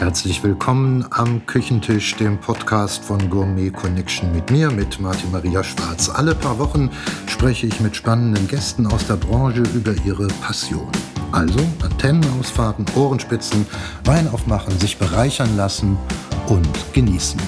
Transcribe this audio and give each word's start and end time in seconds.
Herzlich 0.00 0.42
willkommen 0.42 1.04
am 1.10 1.44
Küchentisch, 1.44 2.16
dem 2.16 2.38
Podcast 2.38 3.04
von 3.04 3.28
Gourmet 3.28 3.68
Connection 3.68 4.32
mit 4.32 4.50
mir, 4.50 4.70
mit 4.70 4.98
Martin 4.98 5.30
Maria 5.30 5.62
Schwarz. 5.62 6.08
Alle 6.08 6.34
paar 6.34 6.58
Wochen 6.58 6.88
spreche 7.26 7.66
ich 7.66 7.80
mit 7.80 7.94
spannenden 7.94 8.48
Gästen 8.48 8.86
aus 8.86 9.06
der 9.06 9.16
Branche 9.16 9.62
über 9.74 9.92
ihre 10.06 10.28
Passion. 10.40 10.88
Also 11.32 11.60
Antennen 11.82 12.24
ausfahren, 12.40 12.86
Ohrenspitzen, 12.96 13.66
Wein 14.04 14.26
aufmachen, 14.28 14.80
sich 14.80 14.96
bereichern 14.96 15.54
lassen 15.54 15.98
und 16.48 16.66
genießen. 16.94 17.38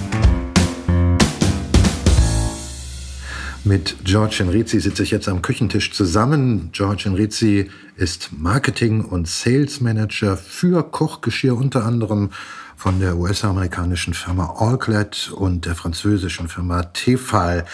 Mit 3.65 3.95
George 4.03 4.39
Enrizi 4.41 4.81
sitze 4.81 5.05
ich 5.05 5.13
jetzt 5.13 5.29
am 5.29 5.41
Küchentisch 5.41 5.93
zusammen. 5.93 6.71
George 6.73 7.05
Enrizi 7.07 7.71
ist 7.95 8.31
Marketing- 8.37 9.05
und 9.05 9.29
Sales 9.29 9.81
Manager 9.81 10.37
für 10.37 10.83
Kochgeschirr, 10.83 11.57
unter 11.57 11.85
anderem 11.85 12.31
von 12.77 12.99
der 12.99 13.17
US-amerikanischen 13.17 14.15
Firma 14.15 14.57
Allclad 14.59 15.31
und 15.37 15.67
der 15.67 15.77
französischen 15.77 16.49
Firma 16.49 16.83
Tefal. 16.83 17.65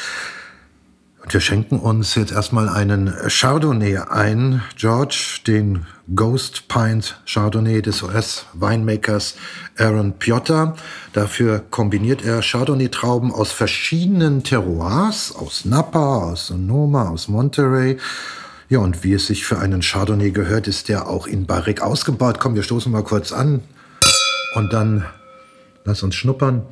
Und 1.22 1.34
wir 1.34 1.40
schenken 1.40 1.78
uns 1.78 2.14
jetzt 2.14 2.32
erstmal 2.32 2.68
einen 2.68 3.12
Chardonnay 3.26 3.98
ein. 3.98 4.62
George, 4.76 5.40
den 5.46 5.86
Ghost 6.14 6.68
Pint 6.68 7.20
Chardonnay 7.26 7.82
des 7.82 8.02
US-Winemakers 8.02 9.34
Aaron 9.76 10.12
Piotr. 10.14 10.74
Dafür 11.12 11.62
kombiniert 11.70 12.24
er 12.24 12.40
Chardonnay-Trauben 12.40 13.32
aus 13.32 13.52
verschiedenen 13.52 14.44
Terroirs, 14.44 15.34
aus 15.36 15.64
Napa, 15.64 16.30
aus 16.30 16.46
Sonoma, 16.46 17.10
aus 17.10 17.28
Monterey. 17.28 17.98
Ja, 18.70 18.78
und 18.78 19.02
wie 19.02 19.14
es 19.14 19.26
sich 19.26 19.44
für 19.44 19.58
einen 19.58 19.80
Chardonnay 19.80 20.30
gehört, 20.30 20.68
ist 20.68 20.88
der 20.88 21.08
auch 21.08 21.26
in 21.26 21.46
Barrique 21.46 21.82
ausgebaut. 21.82 22.38
Komm, 22.38 22.54
wir 22.54 22.62
stoßen 22.62 22.92
mal 22.92 23.02
kurz 23.02 23.32
an 23.32 23.60
und 24.54 24.72
dann 24.72 25.04
lass 25.84 26.02
uns 26.02 26.14
schnuppern. 26.14 26.62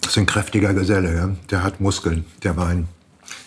Das 0.00 0.10
ist 0.10 0.18
ein 0.18 0.26
kräftiger 0.26 0.74
Geselle, 0.74 1.14
ja? 1.14 1.30
der 1.50 1.62
hat 1.62 1.80
Muskeln, 1.80 2.24
der 2.42 2.56
Wein. 2.56 2.88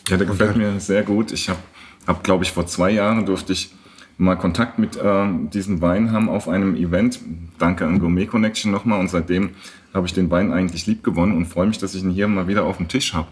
Ja, 0.09 0.17
der 0.17 0.25
gefällt 0.25 0.55
mir 0.55 0.79
sehr 0.79 1.03
gut. 1.03 1.31
Ich 1.31 1.49
habe, 1.49 1.59
hab, 2.07 2.23
glaube 2.23 2.43
ich, 2.43 2.51
vor 2.51 2.65
zwei 2.65 2.91
Jahren 2.91 3.25
durfte 3.25 3.53
ich 3.53 3.73
mal 4.17 4.35
Kontakt 4.35 4.79
mit 4.79 4.95
äh, 4.95 5.25
diesem 5.53 5.81
Wein 5.81 6.11
haben 6.11 6.29
auf 6.29 6.47
einem 6.47 6.75
Event. 6.75 7.19
Danke 7.59 7.85
an 7.85 7.99
Gourmet 7.99 8.25
Connection 8.25 8.71
nochmal. 8.71 8.99
Und 8.99 9.09
seitdem 9.09 9.51
habe 9.95 10.05
ich 10.05 10.13
den 10.13 10.29
Wein 10.29 10.51
eigentlich 10.51 10.85
lieb 10.85 11.03
gewonnen 11.03 11.35
und 11.35 11.47
freue 11.47 11.67
mich, 11.67 11.77
dass 11.77 11.95
ich 11.95 12.03
ihn 12.03 12.11
hier 12.11 12.27
mal 12.27 12.47
wieder 12.47 12.63
auf 12.65 12.77
dem 12.77 12.87
Tisch 12.87 13.13
habe. 13.13 13.27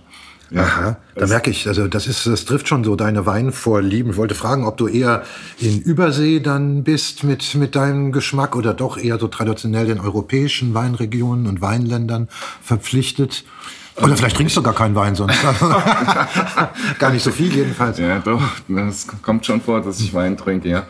Ja, 0.49 0.61
Aha, 0.61 0.97
da 1.15 1.25
merke 1.25 1.49
ich, 1.49 1.67
also 1.67 1.87
das 1.87 2.05
ist, 2.05 2.27
das 2.27 2.45
trifft 2.45 2.67
schon 2.67 2.83
so 2.83 2.95
deine 2.95 3.25
Weinvorlieben. 3.25 4.11
Ich 4.11 4.17
wollte 4.17 4.35
fragen, 4.35 4.65
ob 4.65 4.77
du 4.77 4.87
eher 4.87 5.23
in 5.59 5.81
Übersee 5.81 6.41
dann 6.41 6.83
bist 6.83 7.23
mit, 7.23 7.55
mit 7.55 7.75
deinem 7.75 8.11
Geschmack 8.11 8.55
oder 8.55 8.73
doch 8.73 8.97
eher 8.97 9.17
so 9.17 9.27
traditionell 9.27 9.87
den 9.87 9.99
europäischen 9.99 10.73
Weinregionen 10.75 11.47
und 11.47 11.61
Weinländern 11.61 12.27
verpflichtet. 12.61 13.45
Oder 13.95 14.15
vielleicht 14.15 14.37
trinkst 14.37 14.55
du 14.57 14.61
gar 14.61 14.75
keinen 14.75 14.95
Wein 14.95 15.15
sonst. 15.15 15.37
gar 16.99 17.11
nicht 17.11 17.23
so 17.23 17.31
viel 17.31 17.53
jedenfalls. 17.53 17.97
Ja, 17.99 18.19
doch, 18.19 18.41
das 18.67 19.07
kommt 19.21 19.45
schon 19.45 19.61
vor, 19.61 19.81
dass 19.81 19.99
ich 19.99 20.13
Wein 20.13 20.37
trinke, 20.37 20.69
ja. 20.69 20.85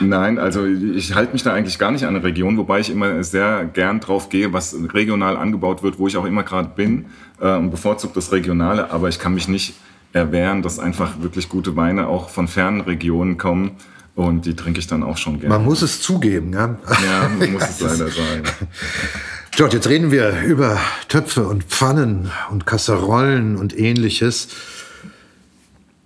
Nein, 0.00 0.38
also 0.38 0.64
ich 0.64 1.14
halte 1.14 1.32
mich 1.32 1.42
da 1.42 1.52
eigentlich 1.52 1.78
gar 1.78 1.90
nicht 1.90 2.04
an 2.04 2.16
eine 2.16 2.24
Region, 2.24 2.56
wobei 2.56 2.80
ich 2.80 2.90
immer 2.90 3.22
sehr 3.22 3.66
gern 3.66 4.00
drauf 4.00 4.30
gehe, 4.30 4.52
was 4.52 4.74
regional 4.94 5.36
angebaut 5.36 5.82
wird, 5.82 5.98
wo 5.98 6.06
ich 6.06 6.16
auch 6.16 6.24
immer 6.24 6.42
gerade 6.42 6.70
bin 6.74 7.06
äh, 7.40 7.54
und 7.54 7.70
bevorzugt 7.70 8.16
das 8.16 8.32
Regionale, 8.32 8.90
aber 8.90 9.08
ich 9.08 9.18
kann 9.18 9.34
mich 9.34 9.46
nicht 9.46 9.74
erwehren, 10.12 10.62
dass 10.62 10.78
einfach 10.78 11.20
wirklich 11.20 11.48
gute 11.48 11.76
Weine 11.76 12.08
auch 12.08 12.30
von 12.30 12.48
fernen 12.48 12.80
Regionen 12.80 13.36
kommen 13.36 13.72
und 14.14 14.46
die 14.46 14.56
trinke 14.56 14.80
ich 14.80 14.86
dann 14.86 15.02
auch 15.02 15.18
schon 15.18 15.38
gerne. 15.38 15.54
Man 15.54 15.64
muss 15.64 15.82
es 15.82 16.00
zugeben, 16.00 16.52
ja? 16.52 16.76
Ja, 17.04 17.28
muss 17.52 17.62
es 17.62 17.80
leider 17.80 18.08
sein. 18.08 18.42
George, 19.52 19.76
jetzt 19.76 19.88
reden 19.88 20.10
wir 20.10 20.42
über 20.44 20.78
Töpfe 21.08 21.46
und 21.46 21.64
Pfannen 21.64 22.30
und 22.50 22.66
Kasserollen 22.66 23.56
und 23.56 23.78
ähnliches. 23.78 24.48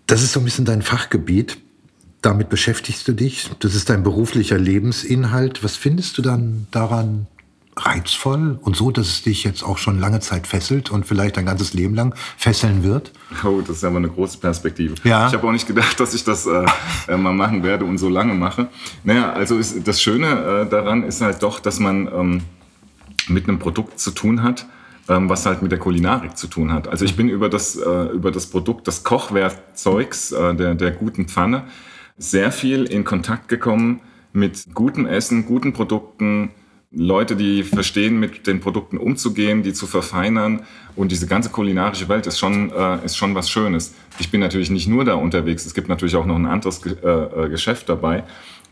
Das 0.07 0.23
ist 0.23 0.33
so 0.33 0.41
ein 0.41 0.45
bisschen 0.45 0.65
dein 0.65 0.83
Fachgebiet 0.83 1.59
damit 2.25 2.49
beschäftigst 2.49 3.07
du 3.07 3.13
dich, 3.13 3.51
das 3.59 3.75
ist 3.75 3.91
dein 3.91 4.03
beruflicher 4.03 4.59
Lebensinhalt. 4.59 5.63
Was 5.63 5.77
findest 5.77 6.17
du 6.17 6.23
dann 6.23 6.67
daran 6.71 7.27
reizvoll 7.77 8.59
und 8.63 8.77
so, 8.77 8.91
dass 8.91 9.09
es 9.09 9.23
dich 9.23 9.45
jetzt 9.45 9.63
auch 9.65 9.79
schon 9.79 9.99
lange 9.99 10.21
Zeit 10.21 10.47
fesselt 10.47 10.91
und 10.91 11.07
vielleicht 11.07 11.37
dein 11.37 11.47
ganzes 11.47 11.75
Leben 11.75 11.95
lang 11.95 12.15
fesseln 12.37 12.85
wird? 12.85 13.13
Oh, 13.45 13.61
das 13.61 13.79
ist 13.79 13.85
aber 13.85 13.97
eine 13.97 14.09
große 14.09 14.39
Perspektive. 14.39 14.95
Ja. 15.05 15.27
Ich 15.27 15.35
habe 15.35 15.47
auch 15.47 15.53
nicht 15.53 15.67
gedacht, 15.67 15.99
dass 15.99 16.15
ich 16.15 16.25
das 16.25 16.47
äh, 16.47 16.65
äh, 17.09 17.17
mal 17.17 17.33
machen 17.33 17.63
werde 17.63 17.85
und 17.85 17.99
so 17.99 18.09
lange 18.09 18.35
mache. 18.35 18.69
Naja, 19.03 19.33
also 19.33 19.59
ist, 19.59 19.87
das 19.87 20.01
Schöne 20.01 20.63
äh, 20.67 20.69
daran 20.69 21.03
ist 21.03 21.21
halt 21.21 21.43
doch, 21.43 21.61
dass 21.61 21.81
man 21.81 22.07
ähm, 22.07 22.41
mit 23.29 23.49
einem 23.49 23.59
Produkt 23.59 23.99
zu 23.99 24.13
tun 24.13 24.43
hat, 24.43 24.67
ähm, 25.09 25.29
was 25.29 25.45
halt 25.45 25.63
mit 25.63 25.73
der 25.73 25.79
Kulinarik 25.79 26.37
zu 26.37 26.47
tun 26.47 26.73
hat. 26.73 26.89
Also 26.89 27.05
ich 27.05 27.17
bin 27.17 27.29
über 27.29 27.49
das, 27.49 27.77
äh, 27.77 28.05
über 28.13 28.31
das 28.31 28.47
Produkt 28.47 28.87
des 28.87 29.03
Kochwerkzeugs, 29.03 30.33
äh, 30.33 30.55
der, 30.55 30.75
der 30.75 30.93
guten 30.93 31.27
Pfanne, 31.27 31.65
sehr 32.17 32.53
viel 32.53 32.85
in 32.85 33.05
Kontakt 33.05 33.49
gekommen 33.49 34.01
mit 34.33 34.75
gutem 34.75 35.07
Essen, 35.07 35.47
guten 35.47 35.73
Produkten, 35.73 36.51
Leute, 36.97 37.35
die 37.35 37.65
verstehen, 37.65 38.21
mit 38.21 38.47
den 38.47 38.61
Produkten 38.61 38.99
umzugehen, 38.99 39.63
die 39.63 39.73
zu 39.73 39.87
verfeinern. 39.87 40.63
Und 40.95 41.11
diese 41.11 41.27
ganze 41.27 41.51
kulinarische 41.51 42.09
Welt 42.09 42.27
ist 42.27 42.39
schon, 42.39 42.71
äh, 42.71 43.05
ist 43.05 43.17
schon 43.17 43.35
was 43.35 43.51
Schönes. 43.51 43.95
Ich 44.21 44.31
bin 44.31 44.41
natürlich 44.41 44.71
nicht 44.71 44.87
nur 44.87 45.05
da 45.05 45.15
unterwegs. 45.15 45.67
Es 45.67 45.75
gibt 45.75 45.89
natürlich 45.89 46.15
auch 46.15 46.27
noch 46.27 46.37
ein 46.37 46.47
anderes 46.47 46.83
Ge 46.83 46.93
äh, 46.93 47.49
Geschäft 47.49 47.89
dabei. 47.89 48.23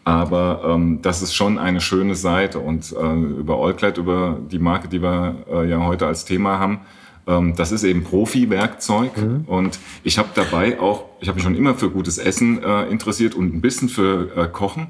Aber 0.04 0.62
ähm, 0.66 1.00
das 1.02 1.22
ist 1.22 1.34
schon 1.34 1.58
eine 1.58 1.80
schöne 1.80 2.14
Seite. 2.14 2.60
Und 2.60 2.92
äh, 2.92 3.40
über 3.40 3.58
Allclad, 3.58 3.98
über 3.98 4.38
die 4.50 4.58
Marke, 4.60 4.88
die 4.88 5.02
wir 5.02 5.44
äh, 5.50 5.68
ja 5.68 5.80
heute 5.80 6.06
als 6.06 6.24
Thema 6.24 6.58
haben, 6.60 6.80
das 7.24 7.70
ist 7.70 7.84
eben 7.84 8.02
Profi-Werkzeug 8.02 9.16
mhm. 9.16 9.44
und 9.46 9.78
ich 10.02 10.18
habe 10.18 10.30
dabei 10.34 10.80
auch, 10.80 11.04
ich 11.20 11.28
habe 11.28 11.36
mich 11.36 11.44
schon 11.44 11.54
immer 11.54 11.74
für 11.74 11.90
gutes 11.90 12.18
Essen 12.18 12.62
äh, 12.62 12.86
interessiert 12.86 13.34
und 13.34 13.54
ein 13.54 13.60
bisschen 13.60 13.88
für 13.88 14.36
äh, 14.36 14.48
Kochen. 14.48 14.88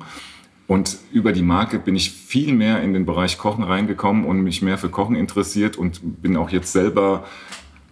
Und 0.67 0.97
über 1.13 1.33
die 1.33 1.43
Marke 1.43 1.79
bin 1.79 1.95
ich 1.95 2.11
viel 2.11 2.55
mehr 2.55 2.83
in 2.83 2.95
den 2.95 3.05
Bereich 3.05 3.37
Kochen 3.37 3.63
reingekommen 3.63 4.25
und 4.25 4.41
mich 4.41 4.63
mehr 4.63 4.79
für 4.79 4.89
Kochen 4.89 5.17
interessiert 5.17 5.77
und 5.77 6.23
bin 6.23 6.37
auch 6.37 6.49
jetzt 6.49 6.73
selber 6.73 7.25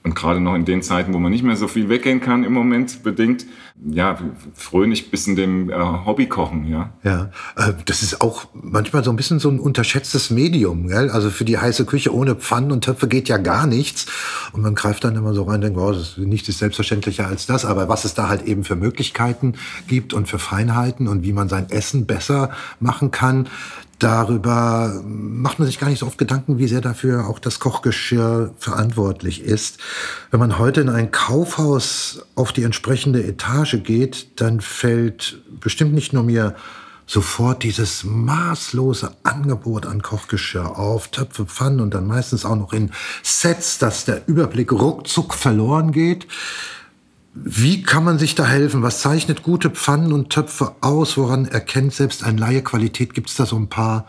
und 0.03 0.15
gerade 0.15 0.41
noch 0.41 0.55
in 0.55 0.65
den 0.65 0.83
Zeiten, 0.83 1.13
wo 1.13 1.19
man 1.19 1.31
nicht 1.31 1.45
mehr 1.45 1.57
so 1.57 1.69
viel 1.69 1.91
weggehen 1.91 2.21
kann 2.21 2.45
im 2.45 2.55
Moment 2.55 3.03
bedingt, 3.03 3.45
ja, 3.89 4.19
fröhlich 4.55 5.11
bis 5.11 5.27
in 5.27 5.37
dem 5.37 5.71
äh, 5.71 5.75
Hobbykochen, 5.75 6.67
ja. 6.69 6.93
Ja, 7.03 7.31
äh, 7.57 7.73
das 7.87 8.03
ist 8.03 8.21
auch 8.21 8.47
manchmal 8.53 9.05
so 9.05 9.11
ein 9.11 9.17
bisschen 9.17 9.39
so 9.39 9.49
ein 9.49 9.59
unterschätztes 9.59 10.31
Medium, 10.31 10.89
gell? 10.89 11.11
Also 11.11 11.31
für 11.31 11.45
die 11.45 11.59
heiße 11.59 11.87
Küche 11.87 12.15
ohne 12.15 12.35
Pfannen 12.35 12.73
und 12.73 12.85
Töpfe 12.85 13.09
geht 13.09 13.29
ja 13.29 13.39
gar 13.39 13.67
nichts. 13.67 14.07
Und 14.53 14.63
man 14.63 14.75
greift 14.75 15.05
dann 15.05 15.17
immer 15.17 15.33
so 15.33 15.45
rein 15.45 15.57
und 15.57 15.61
denkt, 15.63 15.79
oh, 15.79 15.93
das 15.93 16.19
ist 16.19 16.19
nichts 16.19 16.49
ist 16.49 16.59
selbstverständlicher 16.59 17.27
als 17.27 17.47
das. 17.47 17.65
Aber 17.65 17.89
was 17.89 18.05
es 18.05 18.15
da 18.15 18.29
halt 18.29 18.43
eben 18.43 18.65
für 18.65 18.77
Möglichkeiten 18.77 19.55
gibt 19.87 20.13
und 20.13 20.29
für 20.29 20.39
Feinheiten 20.39 21.09
und 21.09 21.23
wie 21.23 21.33
man 21.33 21.49
sein 21.49 21.71
Essen 21.71 22.07
besser 22.07 22.51
machen 22.81 23.11
kann, 23.11 23.49
darüber 24.03 25.01
macht 25.05 25.59
man 25.59 25.67
sich 25.67 25.79
gar 25.79 25.89
nicht 25.89 26.01
so 26.01 26.07
oft 26.07 26.19
Gedanken, 26.19 26.59
wie 26.59 26.67
sehr 26.67 26.81
dafür 26.81 27.29
auch 27.29 27.39
das 27.39 27.61
Kochgeschirr 27.61 28.53
verantwortlich 28.59 29.43
ist. 29.43 29.79
Wenn 30.31 30.41
man 30.41 30.59
heute 30.59 30.81
in 30.81 30.89
ein 30.89 31.11
Kaufhaus 31.11 32.27
auf 32.35 32.53
die 32.53 32.63
entsprechende 32.63 33.23
Etage 33.23 33.70
geht, 33.79 34.41
dann 34.41 34.61
fällt 34.61 35.43
bestimmt 35.61 35.93
nicht 35.95 36.13
nur 36.13 36.23
mir 36.23 36.55
sofort 37.07 37.65
dieses 37.65 38.05
maßlose 38.05 39.17
Angebot 39.25 39.85
an 39.85 40.01
Kochgeschirr 40.01 40.79
auf, 40.79 41.09
Töpfe, 41.09 41.45
Pfannen 41.45 41.81
und 41.81 41.93
dann 41.93 42.07
meistens 42.07 42.45
auch 42.45 42.55
noch 42.55 42.73
in 42.73 42.93
Sets, 43.25 43.79
dass 43.79 44.05
der 44.05 44.29
Überblick 44.29 44.71
ruckzuck 44.71 45.35
verloren 45.35 45.91
geht. 45.91 46.29
Wie 47.35 47.83
kann 47.83 48.05
man 48.05 48.19
sich 48.19 48.37
da 48.37 48.45
helfen? 48.45 48.83
Was 48.83 49.01
zeichnet 49.01 49.43
gute 49.43 49.71
Pfannen 49.71 50.13
und 50.13 50.31
Töpfe 50.31 50.77
aus? 50.81 51.17
Woran 51.17 51.47
erkennt 51.47 51.95
selbst 51.95 52.23
ein 52.23 52.39
Laie 52.39 52.63
Qualität? 52.63 53.13
Gibt 53.13 53.29
es 53.29 53.35
da 53.35 53.45
so 53.45 53.57
ein 53.57 53.69
paar 53.69 54.07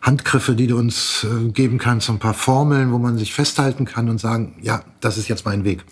Handgriffe, 0.00 0.56
die 0.56 0.66
du 0.66 0.76
uns 0.76 1.24
äh, 1.24 1.48
geben 1.50 1.78
kannst, 1.78 2.06
so 2.06 2.12
ein 2.12 2.18
paar 2.18 2.34
Formeln, 2.34 2.90
wo 2.92 2.98
man 2.98 3.18
sich 3.18 3.32
festhalten 3.32 3.84
kann 3.84 4.08
und 4.08 4.18
sagen, 4.18 4.56
ja, 4.60 4.82
das 5.00 5.16
ist 5.16 5.28
jetzt 5.28 5.44
mein 5.44 5.62
Weg? 5.62 5.84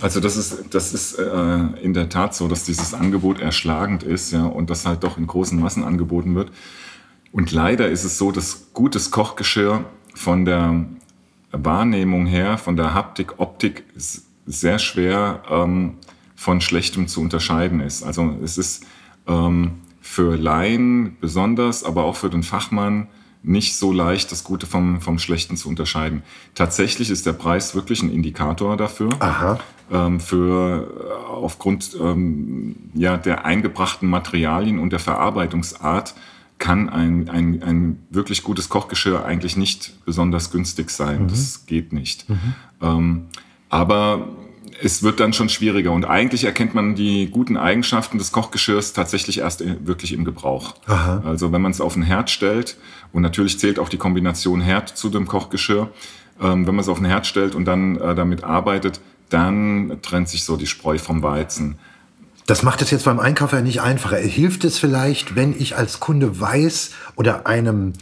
Also 0.00 0.20
das 0.20 0.36
ist, 0.36 0.74
das 0.74 0.92
ist 0.92 1.18
äh, 1.18 1.58
in 1.82 1.94
der 1.94 2.08
Tat 2.08 2.34
so, 2.34 2.48
dass 2.48 2.64
dieses 2.64 2.92
Angebot 2.92 3.40
erschlagend 3.40 4.02
ist 4.02 4.30
ja, 4.30 4.44
und 4.44 4.68
das 4.68 4.84
halt 4.84 5.04
doch 5.04 5.16
in 5.16 5.26
großen 5.26 5.58
Massen 5.58 5.84
angeboten 5.84 6.34
wird. 6.34 6.50
Und 7.32 7.50
leider 7.52 7.88
ist 7.88 8.04
es 8.04 8.18
so, 8.18 8.30
dass 8.30 8.72
gutes 8.74 9.10
Kochgeschirr 9.10 9.84
von 10.14 10.44
der 10.44 10.84
Wahrnehmung 11.52 12.26
her, 12.26 12.58
von 12.58 12.76
der 12.76 12.94
Haptik, 12.94 13.38
Optik 13.38 13.84
sehr 14.46 14.78
schwer 14.78 15.42
ähm, 15.50 15.94
von 16.34 16.60
schlechtem 16.60 17.08
zu 17.08 17.20
unterscheiden 17.20 17.80
ist. 17.80 18.02
Also 18.02 18.36
es 18.42 18.58
ist 18.58 18.84
ähm, 19.26 19.80
für 20.00 20.36
Laien 20.36 21.16
besonders, 21.20 21.84
aber 21.84 22.04
auch 22.04 22.16
für 22.16 22.30
den 22.30 22.42
Fachmann 22.42 23.08
nicht 23.46 23.76
so 23.76 23.92
leicht, 23.92 24.32
das 24.32 24.44
Gute 24.44 24.66
vom, 24.66 25.00
vom 25.00 25.18
Schlechten 25.18 25.56
zu 25.56 25.68
unterscheiden. 25.68 26.22
Tatsächlich 26.54 27.10
ist 27.10 27.26
der 27.26 27.32
Preis 27.32 27.74
wirklich 27.74 28.02
ein 28.02 28.10
Indikator 28.10 28.76
dafür. 28.76 29.10
Aha. 29.20 29.60
Ähm, 29.90 30.18
für 30.18 30.88
äh, 30.90 31.30
aufgrund 31.30 31.96
ähm, 32.00 32.76
ja, 32.94 33.16
der 33.16 33.44
eingebrachten 33.44 34.08
Materialien 34.08 34.80
und 34.80 34.90
der 34.90 34.98
Verarbeitungsart 34.98 36.14
kann 36.58 36.88
ein, 36.88 37.28
ein, 37.28 37.62
ein 37.62 38.02
wirklich 38.10 38.42
gutes 38.42 38.68
Kochgeschirr 38.68 39.24
eigentlich 39.24 39.56
nicht 39.56 40.04
besonders 40.04 40.50
günstig 40.50 40.90
sein. 40.90 41.24
Mhm. 41.24 41.28
Das 41.28 41.66
geht 41.66 41.92
nicht. 41.92 42.28
Mhm. 42.28 42.54
Ähm, 42.82 43.26
aber 43.68 44.28
es 44.82 45.02
wird 45.02 45.20
dann 45.20 45.32
schon 45.32 45.48
schwieriger 45.48 45.92
und 45.92 46.04
eigentlich 46.04 46.44
erkennt 46.44 46.74
man 46.74 46.94
die 46.94 47.28
guten 47.30 47.56
Eigenschaften 47.56 48.18
des 48.18 48.32
Kochgeschirrs 48.32 48.92
tatsächlich 48.92 49.38
erst 49.38 49.64
wirklich 49.86 50.12
im 50.12 50.24
Gebrauch. 50.24 50.74
Aha. 50.86 51.22
Also 51.24 51.52
wenn 51.52 51.62
man 51.62 51.72
es 51.72 51.80
auf 51.80 51.94
den 51.94 52.02
Herd 52.02 52.30
stellt 52.30 52.76
und 53.12 53.22
natürlich 53.22 53.58
zählt 53.58 53.78
auch 53.78 53.88
die 53.88 53.96
Kombination 53.96 54.60
Herd 54.60 54.88
zu 54.88 55.08
dem 55.08 55.26
Kochgeschirr, 55.26 55.90
ähm, 56.40 56.66
wenn 56.66 56.74
man 56.74 56.82
es 56.82 56.88
auf 56.88 56.98
den 56.98 57.06
Herd 57.06 57.26
stellt 57.26 57.54
und 57.54 57.64
dann 57.64 57.96
äh, 57.96 58.14
damit 58.14 58.44
arbeitet, 58.44 59.00
dann 59.28 59.98
trennt 60.02 60.28
sich 60.28 60.44
so 60.44 60.56
die 60.56 60.66
Spreu 60.66 60.98
vom 60.98 61.22
Weizen. 61.22 61.78
Das 62.46 62.62
macht 62.62 62.80
es 62.80 62.92
jetzt 62.92 63.04
beim 63.04 63.18
Einkauf 63.18 63.52
ja 63.52 63.60
nicht 63.60 63.80
einfacher. 63.80 64.18
Hilft 64.18 64.64
es 64.64 64.78
vielleicht, 64.78 65.34
wenn 65.34 65.52
ich 65.58 65.76
als 65.76 65.98
Kunde 65.98 66.38
weiß 66.40 66.92
oder 67.16 67.46
einem, 67.46 67.94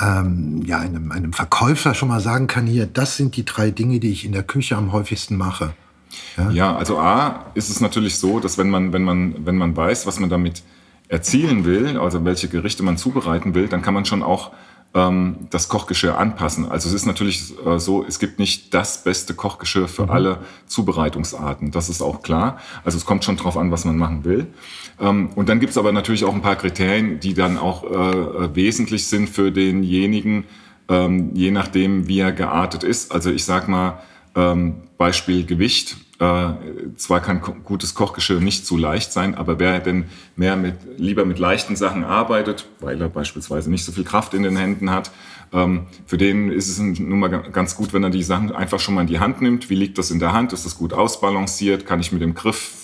ähm, 0.00 0.62
ja, 0.64 0.78
einem, 0.78 1.10
einem 1.10 1.32
Verkäufer 1.32 1.94
schon 1.94 2.08
mal 2.08 2.20
sagen 2.20 2.46
kann, 2.46 2.66
hier, 2.66 2.86
das 2.86 3.16
sind 3.16 3.34
die 3.36 3.44
drei 3.44 3.72
Dinge, 3.72 3.98
die 3.98 4.12
ich 4.12 4.24
in 4.24 4.32
der 4.32 4.44
Küche 4.44 4.76
am 4.76 4.92
häufigsten 4.92 5.36
mache? 5.36 5.74
Ja, 6.36 6.50
ja 6.50 6.76
also 6.76 6.98
A 6.98 7.46
ist 7.54 7.70
es 7.70 7.80
natürlich 7.80 8.18
so, 8.18 8.40
dass 8.40 8.58
wenn 8.58 8.70
man, 8.70 8.92
wenn 8.92 9.02
man, 9.02 9.46
wenn 9.46 9.56
man 9.56 9.76
weiß, 9.76 10.06
was 10.06 10.20
man 10.20 10.30
damit 10.30 10.62
erzielen 11.08 11.64
will, 11.64 11.98
also 11.98 12.24
welche 12.24 12.48
Gerichte 12.48 12.82
man 12.82 12.96
zubereiten 12.96 13.54
will, 13.54 13.68
dann 13.68 13.82
kann 13.82 13.94
man 13.94 14.04
schon 14.04 14.22
auch 14.22 14.52
ähm, 14.94 15.36
das 15.50 15.68
Kochgeschirr 15.68 16.18
anpassen. 16.18 16.70
Also 16.70 16.88
es 16.88 16.94
ist 16.94 17.06
natürlich 17.06 17.54
äh, 17.64 17.78
so, 17.78 18.04
es 18.04 18.18
gibt 18.18 18.38
nicht 18.38 18.74
das 18.74 19.04
beste 19.04 19.34
Kochgeschirr 19.34 19.88
für 19.88 20.04
mhm. 20.04 20.10
alle 20.10 20.38
Zubereitungsarten. 20.66 21.70
Das 21.70 21.88
ist 21.88 22.02
auch 22.02 22.22
klar. 22.22 22.58
Also 22.84 22.98
es 22.98 23.04
kommt 23.04 23.24
schon 23.24 23.36
drauf 23.36 23.56
an, 23.56 23.70
was 23.70 23.84
man 23.84 23.96
machen 23.96 24.24
will. 24.24 24.46
Ähm, 25.00 25.30
und 25.34 25.48
dann 25.48 25.60
gibt 25.60 25.70
es 25.70 25.78
aber 25.78 25.92
natürlich 25.92 26.24
auch 26.24 26.34
ein 26.34 26.42
paar 26.42 26.56
Kriterien, 26.56 27.20
die 27.20 27.34
dann 27.34 27.56
auch 27.58 27.84
äh, 27.84 28.54
wesentlich 28.54 29.06
sind 29.06 29.28
für 29.28 29.52
denjenigen, 29.52 30.44
ähm, 30.88 31.30
je 31.34 31.50
nachdem, 31.50 32.08
wie 32.08 32.20
er 32.20 32.32
geartet 32.32 32.82
ist. 32.82 33.12
Also 33.12 33.30
ich 33.30 33.44
sag 33.44 33.68
mal, 33.68 34.00
ähm, 34.34 34.82
Beispiel 34.98 35.44
Gewicht. 35.44 35.96
Äh, 36.18 36.52
zwar 36.96 37.20
kann 37.20 37.40
gutes 37.64 37.94
Kochgeschirr 37.94 38.40
nicht 38.40 38.66
zu 38.66 38.76
leicht 38.76 39.12
sein, 39.12 39.34
aber 39.34 39.58
wer 39.58 39.80
denn 39.80 40.04
mehr 40.36 40.56
mit, 40.56 40.74
lieber 40.98 41.24
mit 41.24 41.38
leichten 41.38 41.76
Sachen 41.76 42.04
arbeitet, 42.04 42.66
weil 42.80 43.00
er 43.00 43.08
beispielsweise 43.08 43.70
nicht 43.70 43.84
so 43.84 43.92
viel 43.92 44.04
Kraft 44.04 44.34
in 44.34 44.42
den 44.42 44.56
Händen 44.56 44.90
hat, 44.90 45.10
ähm, 45.52 45.86
für 46.06 46.18
den 46.18 46.52
ist 46.52 46.68
es 46.68 46.78
nun 46.78 47.18
mal 47.18 47.28
ganz 47.28 47.74
gut, 47.76 47.92
wenn 47.92 48.04
er 48.04 48.10
die 48.10 48.22
Sachen 48.22 48.52
einfach 48.52 48.78
schon 48.78 48.94
mal 48.94 49.00
in 49.02 49.06
die 49.06 49.18
Hand 49.18 49.40
nimmt. 49.40 49.70
Wie 49.70 49.74
liegt 49.74 49.98
das 49.98 50.10
in 50.10 50.20
der 50.20 50.32
Hand? 50.32 50.52
Ist 50.52 50.66
das 50.66 50.76
gut 50.76 50.92
ausbalanciert? 50.92 51.86
Kann 51.86 52.00
ich 52.00 52.12
mit 52.12 52.22
dem 52.22 52.34
Griff 52.34 52.79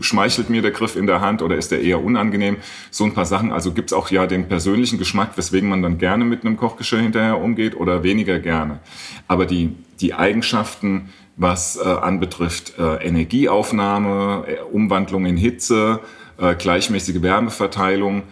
schmeichelt 0.00 0.50
mir 0.50 0.62
der 0.62 0.70
Griff 0.70 0.96
in 0.96 1.06
der 1.06 1.20
Hand 1.20 1.42
oder 1.42 1.56
ist 1.56 1.72
der 1.72 1.82
eher 1.82 2.02
unangenehm? 2.02 2.56
So 2.90 3.04
ein 3.04 3.14
paar 3.14 3.26
Sachen. 3.26 3.52
Also 3.52 3.72
gibt 3.72 3.90
es 3.90 3.92
auch 3.92 4.10
ja 4.10 4.26
den 4.26 4.48
persönlichen 4.48 4.98
Geschmack, 4.98 5.32
weswegen 5.36 5.68
man 5.68 5.82
dann 5.82 5.98
gerne 5.98 6.24
mit 6.24 6.44
einem 6.44 6.56
Kochgeschirr 6.56 7.00
hinterher 7.00 7.40
umgeht 7.40 7.76
oder 7.76 8.02
weniger 8.02 8.38
gerne. 8.38 8.80
Aber 9.28 9.46
die, 9.46 9.74
die 10.00 10.14
Eigenschaften, 10.14 11.10
was 11.36 11.76
äh, 11.76 11.88
anbetrifft 11.88 12.78
äh, 12.78 12.96
Energieaufnahme, 13.06 14.44
äh, 14.46 14.60
Umwandlung 14.70 15.26
in 15.26 15.36
Hitze, 15.36 16.00
äh, 16.38 16.54
gleichmäßige 16.54 17.22
Wärmeverteilung, 17.22 18.22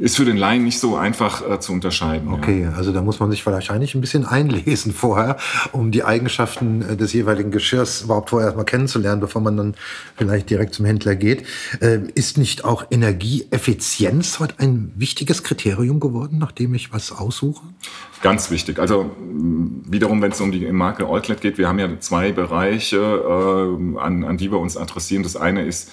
ist 0.00 0.16
für 0.16 0.24
den 0.24 0.38
Laien 0.38 0.64
nicht 0.64 0.80
so 0.80 0.96
einfach 0.96 1.48
äh, 1.48 1.60
zu 1.60 1.72
unterscheiden. 1.72 2.32
Okay, 2.32 2.62
ja. 2.62 2.72
also 2.72 2.90
da 2.90 3.02
muss 3.02 3.20
man 3.20 3.30
sich 3.30 3.44
wahrscheinlich 3.44 3.94
ein 3.94 4.00
bisschen 4.00 4.24
einlesen 4.26 4.92
vorher, 4.92 5.36
um 5.72 5.90
die 5.90 6.02
Eigenschaften 6.02 6.82
äh, 6.82 6.96
des 6.96 7.12
jeweiligen 7.12 7.50
Geschirrs 7.50 8.02
überhaupt 8.02 8.30
vorher 8.30 8.48
erstmal 8.48 8.64
kennenzulernen, 8.64 9.20
bevor 9.20 9.42
man 9.42 9.56
dann 9.56 9.74
vielleicht 10.16 10.48
direkt 10.48 10.74
zum 10.74 10.86
Händler 10.86 11.14
geht. 11.14 11.44
Äh, 11.80 12.00
ist 12.14 12.38
nicht 12.38 12.64
auch 12.64 12.86
Energieeffizienz 12.90 14.40
heute 14.40 14.54
ein 14.58 14.92
wichtiges 14.96 15.42
Kriterium 15.42 16.00
geworden, 16.00 16.38
nachdem 16.38 16.74
ich 16.74 16.92
was 16.92 17.12
aussuche? 17.12 17.62
Ganz 18.22 18.50
wichtig. 18.50 18.78
Also 18.78 19.10
wiederum, 19.84 20.22
wenn 20.22 20.32
es 20.32 20.40
um 20.40 20.50
die 20.50 20.60
Marke 20.72 21.06
Outlet 21.06 21.42
geht, 21.42 21.58
wir 21.58 21.68
haben 21.68 21.78
ja 21.78 21.88
zwei 22.00 22.32
Bereiche, 22.32 22.96
äh, 22.96 23.98
an, 23.98 24.24
an 24.24 24.36
die 24.38 24.50
wir 24.50 24.58
uns 24.58 24.78
adressieren. 24.78 25.22
Das 25.22 25.36
eine 25.36 25.64
ist 25.64 25.90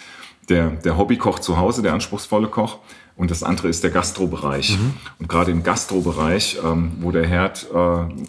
der, 0.48 0.70
der 0.70 0.98
Hobbykoch 0.98 1.40
zu 1.40 1.58
Hause, 1.58 1.82
der 1.82 1.94
anspruchsvolle 1.94 2.48
Koch. 2.48 2.80
Und 3.18 3.32
das 3.32 3.44
andere 3.44 3.68
ist 3.68 3.84
der 3.84 3.90
Gastrobereich. 3.90 4.78
Mhm. 4.78 4.94
Und 5.20 5.28
gerade 5.28 5.52
im 5.52 5.64
Gastrobereich, 5.64 6.60
ähm, 6.64 6.94
wo 7.00 7.12
der 7.12 7.28
Herd 7.28 7.68
äh, 7.74 7.78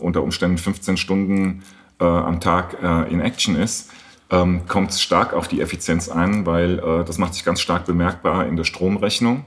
unter 0.03 0.23
Umständen 0.23 0.59
15 0.59 0.97
Stunden 0.97 1.63
äh, 2.01 2.05
am 2.05 2.41
Tag 2.41 2.79
äh, 2.83 3.13
in 3.13 3.21
Action 3.21 3.55
ist, 3.55 3.91
ähm, 4.31 4.63
kommt 4.67 4.91
es 4.91 5.03
stark 5.03 5.35
auf 5.35 5.47
die 5.47 5.61
Effizienz 5.61 6.09
an, 6.09 6.47
weil 6.47 6.79
äh, 6.79 7.05
das 7.05 7.19
macht 7.19 7.35
sich 7.35 7.45
ganz 7.45 7.61
stark 7.61 7.85
bemerkbar 7.85 8.47
in 8.47 8.57
der 8.57 8.65
Stromrechnung 8.65 9.45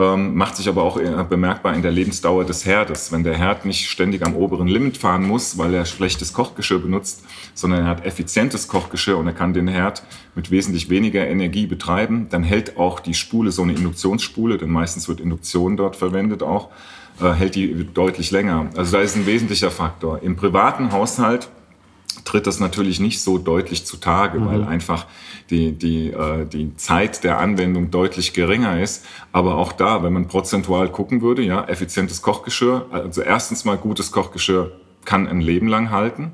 ähm, 0.00 0.34
macht 0.34 0.56
sich 0.56 0.66
aber 0.66 0.82
auch 0.82 0.98
äh, 0.98 1.24
bemerkbar 1.28 1.74
in 1.74 1.82
der 1.82 1.90
Lebensdauer 1.90 2.44
des 2.44 2.64
Herdes. 2.64 3.12
Wenn 3.12 3.22
der 3.22 3.36
Herd 3.36 3.66
nicht 3.66 3.90
ständig 3.90 4.24
am 4.24 4.34
oberen 4.34 4.66
Limit 4.66 4.96
fahren 4.96 5.26
muss, 5.26 5.58
weil 5.58 5.74
er 5.74 5.84
schlechtes 5.84 6.32
Kochgeschirr 6.32 6.78
benutzt, 6.78 7.22
sondern 7.52 7.80
er 7.80 7.86
hat 7.86 8.06
effizientes 8.06 8.66
Kochgeschirr 8.66 9.18
und 9.18 9.26
er 9.26 9.34
kann 9.34 9.52
den 9.52 9.68
Herd 9.68 10.02
mit 10.34 10.50
wesentlich 10.50 10.88
weniger 10.88 11.26
Energie 11.26 11.66
betreiben, 11.66 12.28
dann 12.30 12.42
hält 12.42 12.78
auch 12.78 12.98
die 12.98 13.12
Spule, 13.12 13.52
so 13.52 13.62
eine 13.62 13.74
Induktionsspule, 13.74 14.56
denn 14.56 14.70
meistens 14.70 15.06
wird 15.06 15.20
Induktion 15.20 15.76
dort 15.76 15.96
verwendet 15.96 16.42
auch, 16.42 16.70
äh, 17.20 17.32
hält 17.32 17.54
die 17.54 17.86
deutlich 17.92 18.30
länger. 18.30 18.70
Also 18.76 18.96
da 18.96 19.02
ist 19.02 19.16
ein 19.16 19.26
wesentlicher 19.26 19.70
Faktor. 19.70 20.22
Im 20.22 20.36
privaten 20.36 20.92
Haushalt 20.92 21.50
tritt 22.24 22.46
das 22.46 22.60
natürlich 22.60 23.00
nicht 23.00 23.22
so 23.22 23.38
deutlich 23.38 23.84
zutage, 23.84 24.38
mhm. 24.38 24.46
weil 24.46 24.64
einfach 24.64 25.06
die, 25.50 25.72
die, 25.72 26.10
äh, 26.10 26.46
die 26.46 26.76
Zeit 26.76 27.24
der 27.24 27.38
Anwendung 27.38 27.90
deutlich 27.90 28.32
geringer 28.32 28.80
ist. 28.80 29.04
Aber 29.32 29.56
auch 29.56 29.72
da, 29.72 30.02
wenn 30.02 30.12
man 30.12 30.28
prozentual 30.28 30.90
gucken 30.90 31.22
würde, 31.22 31.42
ja, 31.42 31.64
effizientes 31.64 32.22
Kochgeschirr, 32.22 32.86
also 32.90 33.22
erstens 33.22 33.64
mal 33.64 33.76
gutes 33.76 34.12
Kochgeschirr 34.12 34.72
kann 35.04 35.26
ein 35.26 35.40
Leben 35.40 35.68
lang 35.68 35.90
halten. 35.90 36.32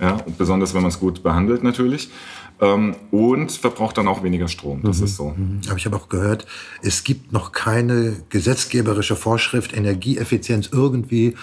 Ja, 0.00 0.12
und 0.26 0.38
besonders 0.38 0.74
wenn 0.74 0.82
man 0.82 0.90
es 0.90 1.00
gut 1.00 1.22
behandelt 1.22 1.62
natürlich. 1.62 2.10
Ähm, 2.60 2.96
und 3.12 3.52
verbraucht 3.52 3.98
dann 3.98 4.08
auch 4.08 4.24
weniger 4.24 4.48
Strom. 4.48 4.82
Das 4.82 4.98
mhm. 4.98 5.04
ist 5.04 5.16
so. 5.16 5.34
Mhm. 5.36 5.60
Aber 5.68 5.76
ich 5.76 5.86
habe 5.86 5.96
auch 5.96 6.08
gehört, 6.08 6.46
es 6.82 7.04
gibt 7.04 7.32
noch 7.32 7.52
keine 7.52 8.16
gesetzgeberische 8.30 9.14
Vorschrift, 9.14 9.76
Energieeffizienz 9.76 10.68
irgendwie 10.72 11.36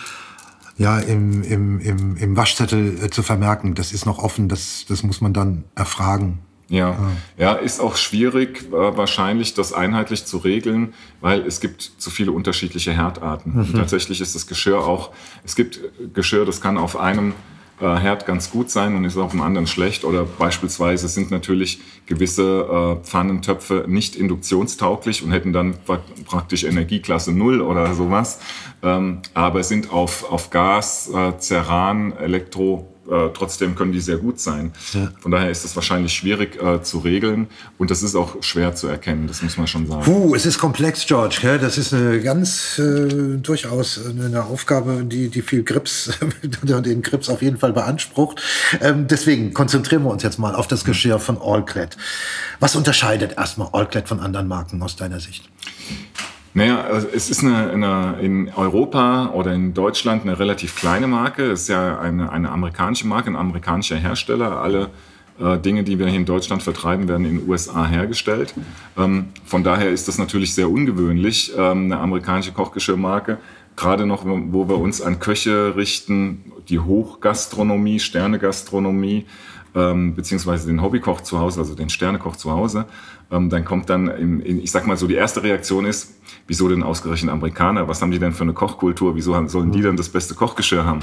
ja, 0.77 0.99
im, 0.99 1.43
im, 1.43 1.79
im, 1.79 2.17
im 2.17 2.37
Waschzettel 2.37 3.05
äh, 3.05 3.09
zu 3.09 3.23
vermerken. 3.23 3.75
Das 3.75 3.93
ist 3.93 4.05
noch 4.05 4.19
offen, 4.19 4.49
das, 4.49 4.85
das 4.87 5.03
muss 5.03 5.21
man 5.21 5.33
dann 5.33 5.63
erfragen. 5.75 6.39
Ja, 6.67 6.97
ja, 7.37 7.53
ist 7.53 7.79
auch 7.79 7.95
schwierig, 7.95 8.65
wahrscheinlich 8.71 9.53
das 9.53 9.71
einheitlich 9.71 10.25
zu 10.25 10.37
regeln, 10.37 10.95
weil 11.21 11.41
es 11.41 11.59
gibt 11.59 11.81
zu 11.81 12.09
viele 12.09 12.31
unterschiedliche 12.31 12.91
Herdarten. 12.91 13.55
Mhm. 13.55 13.73
Tatsächlich 13.75 14.19
ist 14.19 14.33
das 14.33 14.47
Geschirr 14.47 14.79
auch, 14.79 15.11
es 15.43 15.55
gibt 15.55 15.79
Geschirr, 16.15 16.43
das 16.43 16.61
kann 16.61 16.79
auf 16.79 16.97
einem 16.97 17.33
äh, 17.79 17.95
Herd 17.95 18.25
ganz 18.25 18.51
gut 18.51 18.69
sein 18.69 18.95
und 18.95 19.05
ist 19.05 19.17
auf 19.17 19.31
dem 19.31 19.41
anderen 19.41 19.67
schlecht. 19.67 20.05
Oder 20.05 20.25
beispielsweise 20.25 21.07
sind 21.07 21.31
natürlich 21.31 21.79
gewisse 22.05 22.99
äh, 23.01 23.05
Pfannentöpfe 23.05 23.85
nicht 23.87 24.15
induktionstauglich 24.15 25.23
und 25.23 25.31
hätten 25.31 25.53
dann 25.53 25.75
praktisch 26.25 26.63
Energieklasse 26.63 27.31
Null 27.31 27.61
oder 27.61 27.93
sowas. 27.93 28.39
Ähm, 28.83 29.19
aber 29.33 29.63
sind 29.63 29.91
auf, 29.91 30.31
auf 30.31 30.49
Gas, 30.49 31.09
äh, 31.13 31.37
Ceran, 31.39 32.13
Elektro 32.17 32.94
äh, 33.09 33.29
trotzdem 33.33 33.75
können 33.75 33.91
die 33.91 33.99
sehr 33.99 34.17
gut 34.17 34.39
sein. 34.39 34.71
Ja. 34.93 35.11
Von 35.19 35.31
daher 35.31 35.49
ist 35.49 35.63
es 35.63 35.75
wahrscheinlich 35.75 36.13
schwierig 36.13 36.61
äh, 36.61 36.81
zu 36.81 36.99
regeln 36.99 37.47
und 37.77 37.91
das 37.91 38.03
ist 38.03 38.15
auch 38.15 38.41
schwer 38.41 38.75
zu 38.75 38.87
erkennen, 38.87 39.27
das 39.27 39.41
muss 39.41 39.57
man 39.57 39.67
schon 39.67 39.87
sagen. 39.87 40.03
Puh, 40.03 40.35
es 40.35 40.45
ist 40.45 40.57
komplex, 40.57 41.05
George. 41.05 41.37
Gell? 41.41 41.59
Das 41.59 41.77
ist 41.77 41.93
eine 41.93 42.19
ganz 42.21 42.79
äh, 42.79 43.37
durchaus 43.37 43.99
eine 44.07 44.43
Aufgabe, 44.43 45.03
die, 45.03 45.29
die 45.29 45.41
viel 45.41 45.63
Grips, 45.63 46.11
den 46.63 47.01
Grips 47.01 47.29
auf 47.29 47.41
jeden 47.41 47.57
Fall 47.57 47.73
beansprucht. 47.73 48.41
Ähm, 48.81 49.07
deswegen 49.07 49.53
konzentrieren 49.53 50.03
wir 50.03 50.11
uns 50.11 50.23
jetzt 50.23 50.39
mal 50.39 50.55
auf 50.55 50.67
das 50.67 50.83
Geschirr 50.83 51.19
von 51.19 51.37
Allclad. 51.41 51.97
Was 52.59 52.75
unterscheidet 52.75 53.37
erstmal 53.37 53.69
Allclad 53.71 54.07
von 54.07 54.19
anderen 54.19 54.47
Marken 54.47 54.81
aus 54.81 54.95
deiner 54.95 55.19
Sicht? 55.19 55.49
Naja, 56.55 56.81
also 56.85 57.09
es 57.13 57.29
ist 57.29 57.43
eine, 57.43 57.69
eine, 57.69 58.15
in 58.21 58.49
Europa 58.55 59.31
oder 59.33 59.53
in 59.53 59.73
Deutschland 59.73 60.23
eine 60.23 60.39
relativ 60.39 60.77
kleine 60.77 61.05
Marke. 61.05 61.51
Es 61.51 61.63
ist 61.63 61.67
ja 61.67 61.99
eine, 61.99 62.31
eine 62.31 62.49
amerikanische 62.49 63.05
Marke, 63.05 63.29
ein 63.29 63.35
amerikanischer 63.35 63.97
Hersteller. 63.97 64.61
Alle 64.61 64.89
äh, 65.37 65.59
Dinge, 65.59 65.83
die 65.83 65.99
wir 65.99 66.07
hier 66.07 66.17
in 66.17 66.25
Deutschland 66.25 66.63
vertreiben, 66.63 67.09
werden 67.09 67.25
in 67.25 67.39
den 67.39 67.49
USA 67.49 67.85
hergestellt. 67.85 68.53
Ähm, 68.97 69.25
von 69.43 69.65
daher 69.65 69.89
ist 69.89 70.07
das 70.07 70.17
natürlich 70.17 70.53
sehr 70.53 70.69
ungewöhnlich, 70.69 71.51
ähm, 71.57 71.91
eine 71.91 71.99
amerikanische 71.99 72.53
Kochgeschirrmarke 72.53 73.37
gerade 73.75 74.05
noch, 74.05 74.23
wo 74.25 74.69
wir 74.69 74.77
uns 74.77 75.01
an 75.01 75.19
Köche 75.19 75.75
richten, 75.75 76.51
die 76.69 76.79
Hochgastronomie, 76.79 77.99
Sternegastronomie, 77.99 79.25
ähm, 79.75 80.15
beziehungsweise 80.15 80.67
den 80.67 80.81
Hobbykoch 80.81 81.21
zu 81.21 81.39
Hause, 81.39 81.59
also 81.59 81.75
den 81.75 81.89
Sternekoch 81.89 82.35
zu 82.35 82.51
Hause, 82.51 82.85
ähm, 83.31 83.49
dann 83.49 83.65
kommt 83.65 83.89
dann, 83.89 84.07
im, 84.07 84.41
in, 84.41 84.61
ich 84.61 84.71
sag 84.71 84.87
mal 84.87 84.97
so, 84.97 85.07
die 85.07 85.15
erste 85.15 85.43
Reaktion 85.43 85.85
ist, 85.85 86.15
wieso 86.47 86.69
denn 86.69 86.83
ausgerechnet 86.83 87.31
Amerikaner? 87.31 87.87
Was 87.87 88.01
haben 88.01 88.11
die 88.11 88.19
denn 88.19 88.33
für 88.33 88.43
eine 88.43 88.53
Kochkultur? 88.53 89.15
Wieso 89.15 89.35
haben, 89.35 89.49
sollen 89.49 89.71
die 89.71 89.81
denn 89.81 89.97
das 89.97 90.09
beste 90.09 90.35
Kochgeschirr 90.35 90.85
haben? 90.85 90.99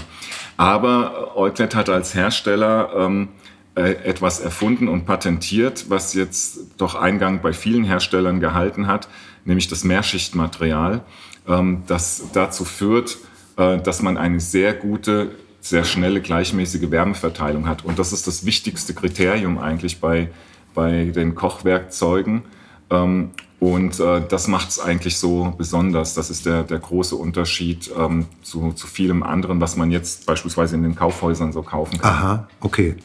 Aber 0.57 1.37
Euklet 1.37 1.75
hat 1.75 1.89
als 1.89 2.15
Hersteller 2.15 2.91
ähm, 2.97 3.29
äh, 3.75 3.93
etwas 4.05 4.41
erfunden 4.41 4.89
und 4.89 5.07
patentiert, 5.07 5.87
was 5.89 6.15
jetzt 6.15 6.61
doch 6.77 6.95
Eingang 6.95 7.41
bei 7.41 7.53
vielen 7.53 7.85
Herstellern 7.85 8.41
gehalten 8.41 8.87
hat, 8.87 9.09
nämlich 9.45 9.69
das 9.69 9.85
Mehrschichtmaterial, 9.85 11.03
ähm, 11.49 11.83
das 11.87 12.25
dazu 12.33 12.65
führt, 12.65 13.19
äh, 13.57 13.79
dass 13.79 14.03
man 14.03 14.17
eine 14.17 14.41
sehr 14.41 14.75
gute, 14.75 15.31
sehr 15.63 15.85
schnelle, 15.85 16.21
gleichmäßige 16.21 16.91
Wärmeverteilung 16.91 17.67
hat. 17.69 17.85
Und 17.85 17.99
das 17.99 18.13
ist 18.13 18.27
das 18.27 18.45
wichtigste 18.45 18.95
Kriterium 18.95 19.59
eigentlich 19.59 20.01
bei, 20.01 20.29
bei 20.75 21.05
den 21.05 21.37
Kochwerkzeugen. 21.37 22.43
Ähm, 22.91 23.31
und 23.61 24.01
äh, 24.01 24.23
das 24.29 24.49
macht 24.49 24.71
es 24.71 24.81
eigentlich 24.81 25.19
so 25.19 25.55
besonders. 25.57 26.15
Das 26.15 26.31
ist 26.31 26.47
der, 26.47 26.65
der 26.65 26.81
große 26.81 27.15
Unterschied 27.15 27.93
ähm, 27.97 28.27
zu, 28.43 28.73
zu 28.73 28.89
vielem 28.89 29.23
anderen, 29.23 29.61
was 29.61 29.77
man 29.77 29.93
jetzt 29.93 30.27
beispielsweise 30.27 30.75
in 30.75 30.83
den 30.83 30.97
Kaufhäusern 30.97 31.53
so 31.53 31.63
kaufen 31.63 31.99
kann. 31.99 32.11
Aha, 32.11 32.49
okay. 32.61 32.97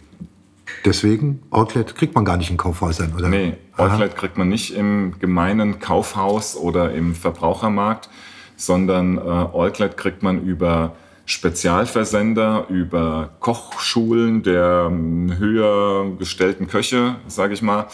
Deswegen, 0.84 1.44
Outlet 1.52 1.96
kriegt 1.96 2.16
man 2.16 2.26
gar 2.26 2.38
nicht 2.38 2.50
in 2.50 2.58
Kaufhäusern, 2.58 3.14
oder? 3.16 3.30
Nee, 3.30 3.54
Outlet 3.78 4.12
Aha. 4.12 4.18
kriegt 4.18 4.38
man 4.40 4.50
nicht 4.50 4.74
im 4.76 5.14
gemeinen 5.20 5.80
Kaufhaus 5.80 6.56
oder 6.56 6.92
im 6.92 7.14
Verbrauchermarkt, 7.14 8.10
sondern 8.56 9.20
äh, 9.20 9.22
Outlet 9.22 9.96
kriegt 9.96 10.24
man 10.24 10.42
über 10.42 10.96
Spezialversender, 11.28 12.68
über 12.70 13.32
Kochschulen 13.42 14.44
der 14.44 14.88
ähm, 14.90 15.38
höher 15.38 16.16
gestellten 16.18 16.68
Köche, 16.68 17.18
sage 17.28 17.54
ich 17.54 17.62
mal. 17.62 17.88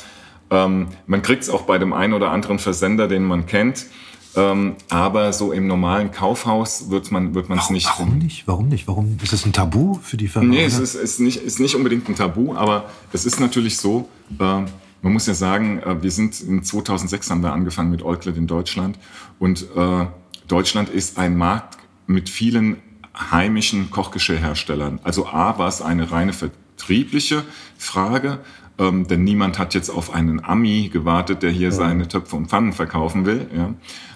Ähm, 0.51 0.87
man 1.07 1.23
kriegt 1.23 1.41
es 1.41 1.49
auch 1.49 1.63
bei 1.63 1.79
dem 1.79 1.93
einen 1.93 2.13
oder 2.13 2.29
anderen 2.29 2.59
Versender, 2.59 3.07
den 3.07 3.23
man 3.23 3.47
kennt. 3.47 3.87
Ähm, 4.35 4.75
aber 4.89 5.33
so 5.33 5.51
im 5.51 5.65
normalen 5.65 6.11
Kaufhaus 6.11 6.91
wird 6.91 7.11
man 7.11 7.33
wird 7.33 7.49
man 7.49 7.57
es 7.57 7.71
nicht. 7.71 7.87
Warum 7.87 8.19
nicht? 8.19 8.47
Warum 8.47 8.67
nicht? 8.67 8.87
Warum 8.87 9.17
ist 9.21 9.33
es 9.33 9.45
ein 9.45 9.53
Tabu 9.53 9.95
für 9.95 10.17
die 10.17 10.27
Firma? 10.27 10.49
Nee, 10.49 10.63
es 10.63 10.77
ist, 10.77 10.93
ist, 10.93 11.19
nicht, 11.19 11.37
ist 11.37 11.59
nicht 11.59 11.75
unbedingt 11.75 12.07
ein 12.09 12.15
Tabu, 12.15 12.53
aber 12.53 12.89
es 13.11 13.25
ist 13.25 13.39
natürlich 13.39 13.77
so. 13.77 14.09
Äh, 14.39 14.43
man 14.43 15.11
muss 15.11 15.25
ja 15.25 15.33
sagen, 15.33 15.79
äh, 15.79 16.01
wir 16.03 16.11
sind 16.11 16.39
in 16.41 16.63
2006 16.63 17.31
haben 17.31 17.41
wir 17.41 17.51
angefangen 17.51 17.89
mit 17.89 18.03
Euklet 18.03 18.37
in 18.37 18.45
Deutschland 18.45 18.99
und 19.39 19.65
äh, 19.75 20.05
Deutschland 20.47 20.89
ist 20.89 21.17
ein 21.17 21.35
Markt 21.35 21.77
mit 22.05 22.29
vielen 22.29 22.77
heimischen 23.15 23.91
Kochgeschirrherstellern. 23.91 24.99
Also 25.03 25.27
A 25.27 25.57
war 25.57 25.67
es 25.67 25.81
eine 25.81 26.11
reine 26.11 26.33
vertriebliche 26.33 27.43
Frage, 27.77 28.39
ähm, 28.79 29.07
denn 29.07 29.23
niemand 29.23 29.59
hat 29.59 29.73
jetzt 29.73 29.89
auf 29.89 30.13
einen 30.13 30.43
Ami 30.43 30.89
gewartet, 30.91 31.43
der 31.43 31.51
hier 31.51 31.69
ja. 31.69 31.73
seine 31.73 32.07
Töpfe 32.07 32.35
und 32.35 32.47
Pfannen 32.47 32.73
verkaufen 32.73 33.25
will. 33.25 33.47
Ja. 33.55 33.73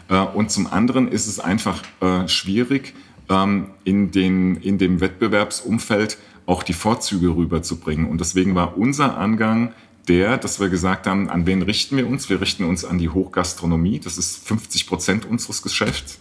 Äh, 0.09 0.27
und 0.35 0.51
zum 0.51 0.67
anderen 0.67 1.07
ist 1.07 1.27
es 1.27 1.39
einfach 1.39 1.83
äh, 2.01 2.27
schwierig, 2.27 2.93
ähm, 3.29 3.67
in, 3.83 4.11
den, 4.11 4.55
in 4.57 4.77
dem 4.77 4.99
Wettbewerbsumfeld 4.99 6.17
auch 6.45 6.63
die 6.63 6.73
Vorzüge 6.73 7.35
rüberzubringen. 7.35 8.07
Und 8.07 8.21
deswegen 8.21 8.55
war 8.55 8.77
unser 8.77 9.17
Angang 9.17 9.73
der, 10.07 10.37
dass 10.37 10.59
wir 10.59 10.69
gesagt 10.69 11.05
haben, 11.05 11.29
an 11.29 11.45
wen 11.45 11.61
richten 11.61 11.97
wir 11.97 12.07
uns? 12.07 12.29
Wir 12.29 12.39
richten 12.39 12.63
uns 12.63 12.85
an 12.85 12.97
die 12.97 13.09
Hochgastronomie. 13.09 13.99
Das 13.99 14.17
ist 14.17 14.47
50 14.47 14.87
Prozent 14.87 15.25
unseres 15.25 15.61
Geschäfts. 15.61 16.19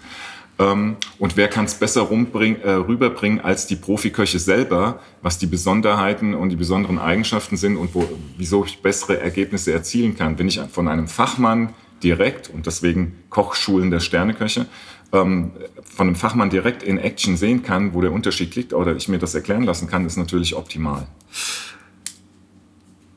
Ähm, 0.59 0.97
und 1.19 1.37
wer 1.37 1.49
kann 1.49 1.67
es 1.67 1.75
besser 1.75 2.09
äh, 2.11 2.71
rüberbringen 2.71 3.41
als 3.41 3.67
die 3.67 3.77
Profiköche 3.77 4.39
selber, 4.39 5.01
was 5.23 5.39
die 5.39 5.47
Besonderheiten 5.47 6.35
und 6.35 6.49
die 6.49 6.57
besonderen 6.57 6.99
Eigenschaften 6.99 7.57
sind 7.57 7.77
und 7.77 7.95
wo, 7.95 8.09
wieso 8.39 8.65
ich 8.65 8.81
bessere 8.81 9.21
Ergebnisse 9.21 9.73
erzielen 9.73 10.17
kann. 10.17 10.39
Wenn 10.39 10.49
ich 10.49 10.61
von 10.71 10.89
einem 10.89 11.09
Fachmann 11.09 11.75
direkt 12.03 12.49
und 12.49 12.67
deswegen 12.67 13.17
Kochschulen 13.29 13.91
der 13.91 14.01
Sterneköche 14.01 14.67
ähm, 15.13 15.53
von 15.85 16.09
einem 16.09 16.17
Fachmann 16.17 16.51
direkt 16.51 16.83
in 16.83 16.99
Action 16.99 17.37
sehen 17.37 17.63
kann, 17.63 17.95
wo 17.95 18.01
der 18.01 18.13
Unterschied 18.13 18.55
liegt 18.55 18.73
oder 18.73 18.97
ich 18.97 19.09
mir 19.09 19.19
das 19.19 19.35
erklären 19.35 19.63
lassen 19.63 19.89
kann, 19.89 20.07
ist 20.07 20.17
natürlich 20.17 20.57
optimal. 20.57 21.07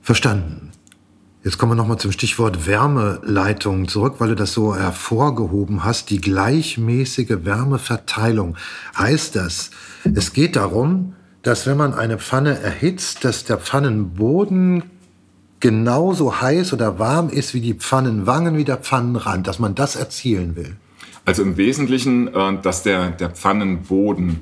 Verstanden. 0.02 0.69
Jetzt 1.42 1.58
kommen 1.58 1.72
wir 1.72 1.76
nochmal 1.78 1.98
zum 1.98 2.12
Stichwort 2.12 2.68
Wärmeleitung 2.68 3.88
zurück, 3.88 4.16
weil 4.18 4.28
du 4.28 4.36
das 4.36 4.52
so 4.52 4.76
hervorgehoben 4.76 5.86
hast. 5.86 6.10
Die 6.10 6.20
gleichmäßige 6.20 7.46
Wärmeverteilung. 7.46 8.58
Heißt 8.98 9.38
das, 9.38 9.72
es 10.04 10.34
geht 10.34 10.58
darum, 10.58 11.16
dass 11.42 11.66
wenn 11.66 11.78
man 11.78 11.94
eine 11.94 12.18
Pfanne 12.18 12.60
erhitzt, 12.60 13.24
dass 13.24 13.46
der 13.46 13.58
Pfannenboden 13.58 14.84
genauso 15.62 16.42
heiß 16.42 16.74
oder 16.74 17.00
warm 17.00 17.30
ist 17.30 17.54
wie 17.54 17.62
die 17.62 17.74
Pfannenwangen, 17.74 18.58
wie 18.58 18.66
der 18.66 18.78
Pfannenrand, 18.78 19.48
dass 19.48 19.60
man 19.60 19.76
das 19.76 19.96
erzielen 19.96 20.58
will? 20.58 20.76
Also 21.30 21.44
im 21.44 21.58
Wesentlichen, 21.58 22.28
äh, 22.34 22.58
dass 22.60 22.82
der, 22.82 23.12
der 23.12 23.30
Pfannenboden 23.30 24.42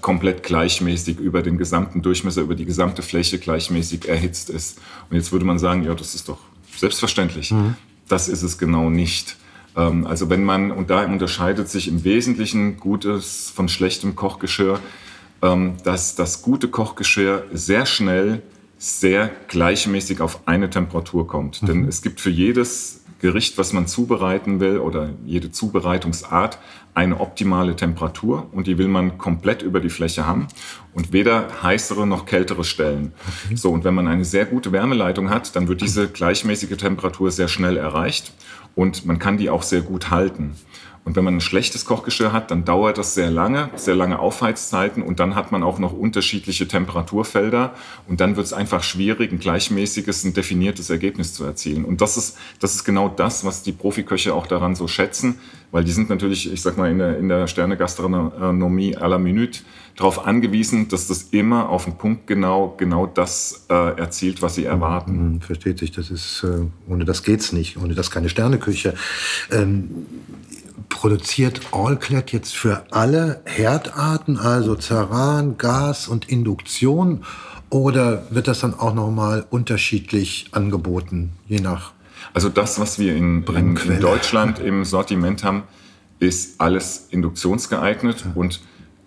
komplett 0.00 0.42
gleichmäßig 0.42 1.18
über 1.18 1.42
den 1.42 1.58
gesamten 1.58 2.00
Durchmesser, 2.00 2.40
über 2.40 2.54
die 2.54 2.64
gesamte 2.64 3.02
Fläche 3.02 3.38
gleichmäßig 3.38 4.08
erhitzt 4.08 4.48
ist. 4.48 4.78
Und 5.10 5.16
jetzt 5.18 5.32
würde 5.32 5.44
man 5.44 5.58
sagen, 5.58 5.84
ja, 5.84 5.94
das 5.94 6.14
ist 6.14 6.30
doch 6.30 6.38
selbstverständlich. 6.74 7.50
Mhm. 7.50 7.74
Das 8.08 8.28
ist 8.28 8.42
es 8.42 8.56
genau 8.56 8.88
nicht. 8.88 9.36
Ähm, 9.76 10.06
also 10.06 10.30
wenn 10.30 10.44
man, 10.44 10.70
und 10.70 10.88
da 10.88 11.04
unterscheidet 11.04 11.68
sich 11.68 11.88
im 11.88 12.04
Wesentlichen 12.04 12.78
gutes 12.78 13.52
von 13.54 13.68
schlechtem 13.68 14.16
Kochgeschirr, 14.16 14.80
ähm, 15.42 15.74
dass 15.84 16.14
das 16.14 16.40
gute 16.40 16.68
Kochgeschirr 16.68 17.44
sehr 17.52 17.84
schnell 17.84 18.40
sehr 18.78 19.30
gleichmäßig 19.48 20.22
auf 20.22 20.48
eine 20.48 20.70
Temperatur 20.70 21.26
kommt. 21.26 21.60
Mhm. 21.60 21.66
Denn 21.66 21.84
es 21.86 22.00
gibt 22.00 22.22
für 22.22 22.30
jedes 22.30 23.03
Gericht, 23.24 23.56
was 23.56 23.72
man 23.72 23.86
zubereiten 23.86 24.60
will 24.60 24.76
oder 24.76 25.08
jede 25.24 25.50
Zubereitungsart 25.50 26.58
eine 26.92 27.20
optimale 27.20 27.74
Temperatur 27.74 28.48
und 28.52 28.66
die 28.66 28.76
will 28.76 28.86
man 28.86 29.16
komplett 29.16 29.62
über 29.62 29.80
die 29.80 29.88
Fläche 29.88 30.26
haben 30.26 30.46
und 30.92 31.14
weder 31.14 31.48
heißere 31.62 32.06
noch 32.06 32.26
kältere 32.26 32.64
Stellen. 32.64 33.14
Okay. 33.46 33.56
So, 33.56 33.70
und 33.70 33.82
wenn 33.82 33.94
man 33.94 34.08
eine 34.08 34.26
sehr 34.26 34.44
gute 34.44 34.72
Wärmeleitung 34.72 35.30
hat, 35.30 35.56
dann 35.56 35.68
wird 35.68 35.80
diese 35.80 36.06
gleichmäßige 36.06 36.76
Temperatur 36.76 37.30
sehr 37.30 37.48
schnell 37.48 37.78
erreicht 37.78 38.34
und 38.74 39.06
man 39.06 39.18
kann 39.18 39.38
die 39.38 39.48
auch 39.48 39.62
sehr 39.62 39.80
gut 39.80 40.10
halten. 40.10 40.56
Und 41.04 41.16
wenn 41.16 41.24
man 41.24 41.36
ein 41.36 41.40
schlechtes 41.42 41.84
Kochgeschirr 41.84 42.32
hat, 42.32 42.50
dann 42.50 42.64
dauert 42.64 42.96
das 42.96 43.14
sehr 43.14 43.30
lange, 43.30 43.68
sehr 43.76 43.94
lange 43.94 44.18
Aufheizzeiten 44.18 45.02
und 45.02 45.20
dann 45.20 45.34
hat 45.34 45.52
man 45.52 45.62
auch 45.62 45.78
noch 45.78 45.92
unterschiedliche 45.92 46.66
Temperaturfelder 46.66 47.74
und 48.08 48.20
dann 48.20 48.36
wird 48.36 48.46
es 48.46 48.54
einfach 48.54 48.82
schwierig, 48.82 49.30
ein 49.30 49.38
gleichmäßiges, 49.38 50.24
ein 50.24 50.32
definiertes 50.32 50.88
Ergebnis 50.88 51.34
zu 51.34 51.44
erzielen. 51.44 51.84
Und 51.84 52.00
das 52.00 52.16
ist, 52.16 52.38
das 52.58 52.74
ist 52.74 52.84
genau 52.84 53.10
das, 53.10 53.44
was 53.44 53.62
die 53.62 53.72
Profiköche 53.72 54.34
auch 54.34 54.46
daran 54.46 54.74
so 54.74 54.88
schätzen, 54.88 55.38
weil 55.72 55.84
die 55.84 55.92
sind 55.92 56.08
natürlich, 56.08 56.50
ich 56.50 56.62
sag 56.62 56.78
mal, 56.78 56.90
in 56.90 56.98
der, 56.98 57.18
in 57.18 57.28
der 57.28 57.48
Sternegastronomie 57.48 58.96
à 58.96 59.06
la 59.06 59.18
Minute 59.18 59.60
darauf 59.96 60.26
angewiesen, 60.26 60.88
dass 60.88 61.08
das 61.08 61.24
immer 61.30 61.68
auf 61.68 61.84
den 61.84 61.96
Punkt 61.96 62.26
genau, 62.26 62.74
genau 62.78 63.06
das 63.06 63.66
äh, 63.68 63.98
erzielt, 63.98 64.40
was 64.40 64.54
sie 64.54 64.64
erwarten. 64.64 65.34
Mhm, 65.34 65.40
versteht 65.40 65.78
sich, 65.78 65.92
das 65.92 66.10
ist, 66.10 66.44
äh, 66.44 66.64
ohne 66.90 67.04
das 67.04 67.22
geht's 67.22 67.52
nicht, 67.52 67.76
ohne 67.76 67.94
das 67.94 68.10
keine 68.10 68.28
Sterneküche. 68.28 68.94
Ähm, 69.52 70.06
produziert 70.88 71.60
Allclad 71.72 72.32
jetzt 72.32 72.54
für 72.54 72.84
alle 72.90 73.42
Herdarten, 73.44 74.38
also 74.38 74.76
Ceran, 74.76 75.58
Gas 75.58 76.08
und 76.08 76.28
Induktion? 76.28 77.24
Oder 77.70 78.24
wird 78.30 78.46
das 78.46 78.60
dann 78.60 78.74
auch 78.74 78.94
nochmal 78.94 79.46
unterschiedlich 79.50 80.46
angeboten, 80.52 81.32
je 81.48 81.60
nach 81.60 81.92
Also 82.32 82.48
das, 82.48 82.78
was 82.78 82.98
wir 82.98 83.16
in, 83.16 83.42
in, 83.44 83.76
in 83.76 84.00
Deutschland 84.00 84.60
im 84.60 84.84
Sortiment 84.84 85.42
haben, 85.42 85.64
ist 86.20 86.60
alles 86.60 87.08
induktionsgeeignet 87.10 88.24
ja. 88.24 88.32
und 88.34 88.60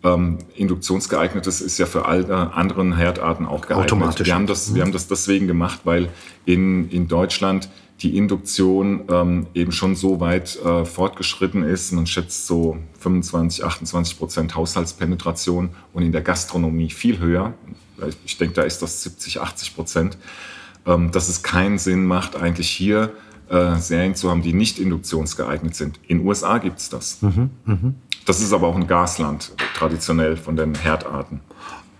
ähm, 0.03 0.39
induktionsgeeignetes 0.55 1.61
ist 1.61 1.77
ja 1.77 1.85
für 1.85 2.05
alle 2.05 2.53
anderen 2.53 2.95
Herdarten 2.95 3.45
auch 3.45 3.61
geeignet. 3.61 3.91
Automatisch. 3.91 4.27
Wir 4.27 4.35
haben 4.35 4.47
das, 4.47 4.75
wir 4.75 4.81
haben 4.81 4.91
das 4.91 5.07
deswegen 5.07 5.47
gemacht, 5.47 5.81
weil 5.85 6.09
in, 6.45 6.89
in 6.89 7.07
Deutschland 7.07 7.69
die 8.01 8.17
Induktion 8.17 9.05
ähm, 9.09 9.47
eben 9.53 9.71
schon 9.71 9.95
so 9.95 10.19
weit 10.19 10.57
äh, 10.63 10.85
fortgeschritten 10.85 11.63
ist. 11.63 11.91
Man 11.93 12.05
schätzt 12.05 12.45
so 12.45 12.77
25, 12.99 13.63
28 13.63 14.17
Prozent 14.19 14.55
Haushaltspenetration 14.55 15.69
und 15.93 16.03
in 16.03 16.11
der 16.11 16.21
Gastronomie 16.21 16.91
viel 16.91 17.19
höher. 17.19 17.53
Ich 18.23 18.37
denke, 18.37 18.53
da 18.53 18.61
ist 18.61 18.81
das 18.83 19.01
70, 19.01 19.41
80 19.41 19.75
Prozent. 19.75 20.17
Ähm, 20.85 21.11
dass 21.11 21.27
es 21.27 21.43
keinen 21.43 21.79
Sinn 21.79 22.05
macht, 22.05 22.37
eigentlich 22.37 22.69
hier 22.69 23.11
äh, 23.49 23.75
Serien 23.75 24.15
zu 24.15 24.29
haben, 24.29 24.41
die 24.41 24.53
nicht 24.53 24.79
induktionsgeeignet 24.79 25.75
sind. 25.75 25.99
In 26.07 26.19
den 26.19 26.27
USA 26.27 26.59
gibt 26.59 26.79
es 26.79 26.89
das. 26.89 27.21
Mhm, 27.21 27.49
mh. 27.65 27.93
Das 28.25 28.41
ist 28.41 28.53
aber 28.53 28.67
auch 28.67 28.75
ein 28.75 28.87
Gasland, 28.87 29.51
traditionell 29.75 30.37
von 30.37 30.55
den 30.55 30.75
Herdarten. 30.75 31.41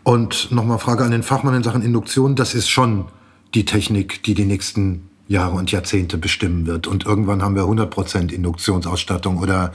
Und 0.04 0.51
nochmal 0.51 0.80
Frage 0.80 1.04
an 1.04 1.12
den 1.12 1.24
Fachmann 1.24 1.54
in 1.54 1.63
Sachen 1.63 1.82
Induktion. 1.82 2.36
Das 2.36 2.54
ist 2.54 2.70
schon 2.70 3.06
die 3.54 3.66
Technik, 3.66 4.24
die 4.24 4.36
die 4.36 4.46
nächsten 4.46 5.10
Jahre 5.27 5.55
und 5.55 5.72
Jahrzehnte 5.72 6.17
bestimmen 6.17 6.65
wird. 6.65 6.88
Und 6.88 7.05
irgendwann 7.05 7.41
haben 7.41 7.55
wir 7.55 7.63
100% 7.63 8.31
Induktionsausstattung 8.31 9.38
oder 9.38 9.74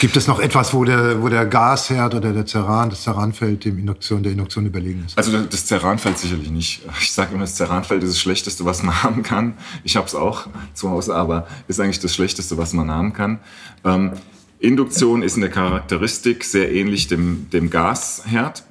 Gibt 0.00 0.16
es 0.16 0.26
noch 0.26 0.38
etwas, 0.38 0.72
wo 0.74 0.84
der, 0.84 1.22
wo 1.22 1.28
der 1.28 1.44
Gasherd 1.44 2.14
oder 2.14 2.32
der 2.32 2.46
Ceran, 2.46 2.90
das 2.90 3.02
Ceranfeld 3.02 3.64
dem 3.64 3.78
Induktion, 3.78 4.22
der 4.22 4.32
Induktion 4.32 4.66
überlegen 4.66 5.04
ist? 5.06 5.18
Also 5.18 5.36
das 5.42 5.66
Ceranfeld 5.66 6.18
sicherlich 6.18 6.50
nicht. 6.50 6.82
Ich 7.00 7.12
sage 7.12 7.34
immer, 7.34 7.42
das 7.42 7.56
Ceranfeld 7.56 8.02
ist 8.02 8.10
das 8.10 8.20
Schlechteste, 8.20 8.64
was 8.64 8.82
man 8.82 8.94
haben 9.02 9.22
kann. 9.22 9.54
Ich 9.84 9.96
habe 9.96 10.06
es 10.06 10.14
auch 10.14 10.46
zu 10.74 10.90
Hause, 10.90 11.14
aber 11.14 11.46
ist 11.68 11.80
eigentlich 11.80 12.00
das 12.00 12.14
Schlechteste, 12.14 12.56
was 12.58 12.72
man 12.72 12.90
haben 12.90 13.12
kann. 13.12 13.40
Ähm, 13.84 14.12
Induktion 14.60 15.22
ist 15.22 15.34
in 15.34 15.40
der 15.40 15.50
Charakteristik 15.50 16.44
sehr 16.44 16.72
ähnlich 16.72 17.08
dem, 17.08 17.50
dem 17.50 17.68
Gasherd. 17.68 18.62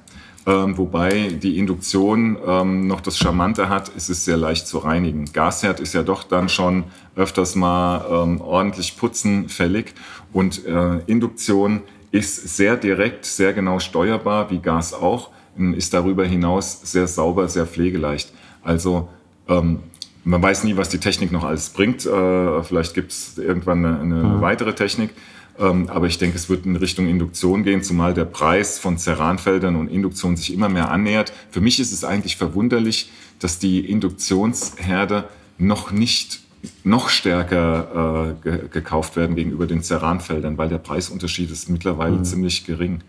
Ähm, 0.44 0.76
wobei 0.76 1.28
die 1.40 1.58
Induktion 1.58 2.36
ähm, 2.44 2.88
noch 2.88 3.00
das 3.00 3.16
Charmante 3.16 3.68
hat, 3.68 3.90
ist 3.90 4.08
es 4.08 4.24
sehr 4.24 4.36
leicht 4.36 4.66
zu 4.66 4.78
reinigen. 4.78 5.32
Gasherd 5.32 5.78
ist 5.78 5.94
ja 5.94 6.02
doch 6.02 6.24
dann 6.24 6.48
schon 6.48 6.84
öfters 7.14 7.54
mal 7.54 8.04
ähm, 8.10 8.40
ordentlich 8.40 8.96
putzenfällig 8.96 9.94
und 10.32 10.66
äh, 10.66 10.98
Induktion 11.06 11.82
ist 12.10 12.56
sehr 12.56 12.76
direkt, 12.76 13.24
sehr 13.24 13.52
genau 13.52 13.78
steuerbar, 13.78 14.50
wie 14.50 14.58
Gas 14.58 14.92
auch, 14.92 15.30
ist 15.56 15.94
darüber 15.94 16.24
hinaus 16.24 16.80
sehr 16.82 17.06
sauber, 17.06 17.48
sehr 17.48 17.66
pflegeleicht. 17.66 18.32
Also 18.62 19.08
ähm, 19.48 19.80
man 20.24 20.42
weiß 20.42 20.64
nie, 20.64 20.76
was 20.76 20.88
die 20.88 20.98
Technik 20.98 21.32
noch 21.32 21.44
alles 21.44 21.70
bringt. 21.70 22.06
Äh, 22.06 22.62
vielleicht 22.62 22.94
gibt 22.94 23.12
es 23.12 23.38
irgendwann 23.38 23.84
eine, 23.84 24.00
eine 24.00 24.14
mhm. 24.14 24.40
weitere 24.40 24.74
Technik. 24.74 25.10
Ähm, 25.58 25.88
aber 25.88 26.06
ich 26.06 26.18
denke, 26.18 26.36
es 26.36 26.48
wird 26.48 26.64
in 26.66 26.76
Richtung 26.76 27.08
Induktion 27.08 27.62
gehen, 27.62 27.82
zumal 27.82 28.14
der 28.14 28.24
Preis 28.24 28.78
von 28.78 28.98
Ceranfeldern 28.98 29.76
und 29.76 29.88
Induktion 29.88 30.36
sich 30.36 30.52
immer 30.52 30.68
mehr 30.68 30.90
annähert. 30.90 31.32
Für 31.50 31.60
mich 31.60 31.78
ist 31.78 31.92
es 31.92 32.04
eigentlich 32.04 32.36
verwunderlich, 32.36 33.10
dass 33.38 33.58
die 33.58 33.80
Induktionsherde 33.80 35.24
noch 35.58 35.90
nicht 35.90 36.40
noch 36.84 37.08
stärker 37.08 38.36
äh, 38.40 38.42
ge 38.42 38.68
gekauft 38.70 39.16
werden 39.16 39.34
gegenüber 39.34 39.66
den 39.66 39.82
Ceranfeldern, 39.82 40.58
weil 40.58 40.68
der 40.68 40.78
Preisunterschied 40.78 41.50
ist 41.50 41.68
mittlerweile 41.68 42.16
mhm. 42.16 42.24
ziemlich 42.24 42.64
gering. 42.64 43.02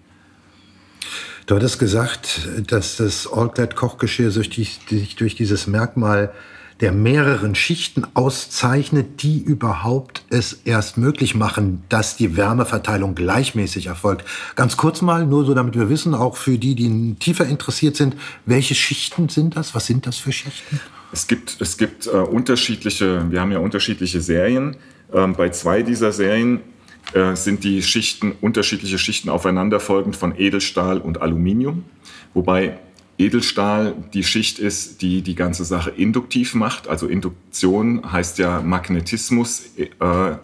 Du 1.45 1.55
hattest 1.55 1.77
gesagt, 1.77 2.47
dass 2.67 2.97
das 2.97 3.31
All-Clad-Kochgeschirr 3.31 4.31
sich 4.31 4.49
durch 5.17 5.35
dieses 5.35 5.67
Merkmal 5.67 6.33
der 6.83 6.91
mehreren 6.91 7.55
Schichten 7.55 8.05
auszeichnet, 8.13 9.23
die 9.23 9.41
überhaupt 9.41 10.25
es 10.29 10.51
erst 10.65 10.97
möglich 10.97 11.33
machen, 11.33 11.81
dass 11.87 12.17
die 12.17 12.35
Wärmeverteilung 12.35 13.15
gleichmäßig 13.15 13.85
erfolgt. 13.87 14.25
Ganz 14.57 14.75
kurz 14.75 15.01
mal, 15.01 15.25
nur 15.25 15.45
so 15.45 15.53
damit 15.53 15.75
wir 15.75 15.87
wissen, 15.87 16.13
auch 16.13 16.35
für 16.35 16.57
die, 16.57 16.75
die 16.75 17.15
tiefer 17.15 17.45
interessiert 17.45 17.95
sind, 17.95 18.17
welche 18.45 18.75
Schichten 18.75 19.29
sind 19.29 19.55
das? 19.55 19.73
Was 19.73 19.85
sind 19.85 20.05
das 20.07 20.17
für 20.17 20.33
Schichten? 20.33 20.81
Es 21.13 21.25
gibt, 21.25 21.55
es 21.61 21.77
gibt 21.77 22.05
äh, 22.07 22.09
unterschiedliche, 22.09 23.31
wir 23.31 23.39
haben 23.39 23.53
ja 23.53 23.59
unterschiedliche 23.59 24.19
Serien. 24.19 24.75
Ähm, 25.13 25.35
bei 25.35 25.51
zwei 25.51 25.83
dieser 25.83 26.11
Serien 26.11 26.59
äh, 27.13 27.33
sind 27.37 27.63
die 27.63 27.81
Schichten, 27.81 28.33
unterschiedliche 28.41 28.97
Schichten 28.97 29.29
aufeinanderfolgend 29.29 30.17
von 30.17 30.37
Edelstahl 30.37 30.97
und 30.97 31.21
Aluminium. 31.21 31.85
Wobei 32.33 32.77
Edelstahl 33.23 33.95
die 34.13 34.23
Schicht 34.23 34.59
ist, 34.59 35.01
die 35.01 35.21
die 35.21 35.35
ganze 35.35 35.63
Sache 35.63 35.91
induktiv 35.91 36.55
macht. 36.55 36.87
Also 36.87 37.07
Induktion 37.07 38.11
heißt 38.11 38.37
ja 38.37 38.61
Magnetismus 38.61 39.63
äh, 39.77 39.87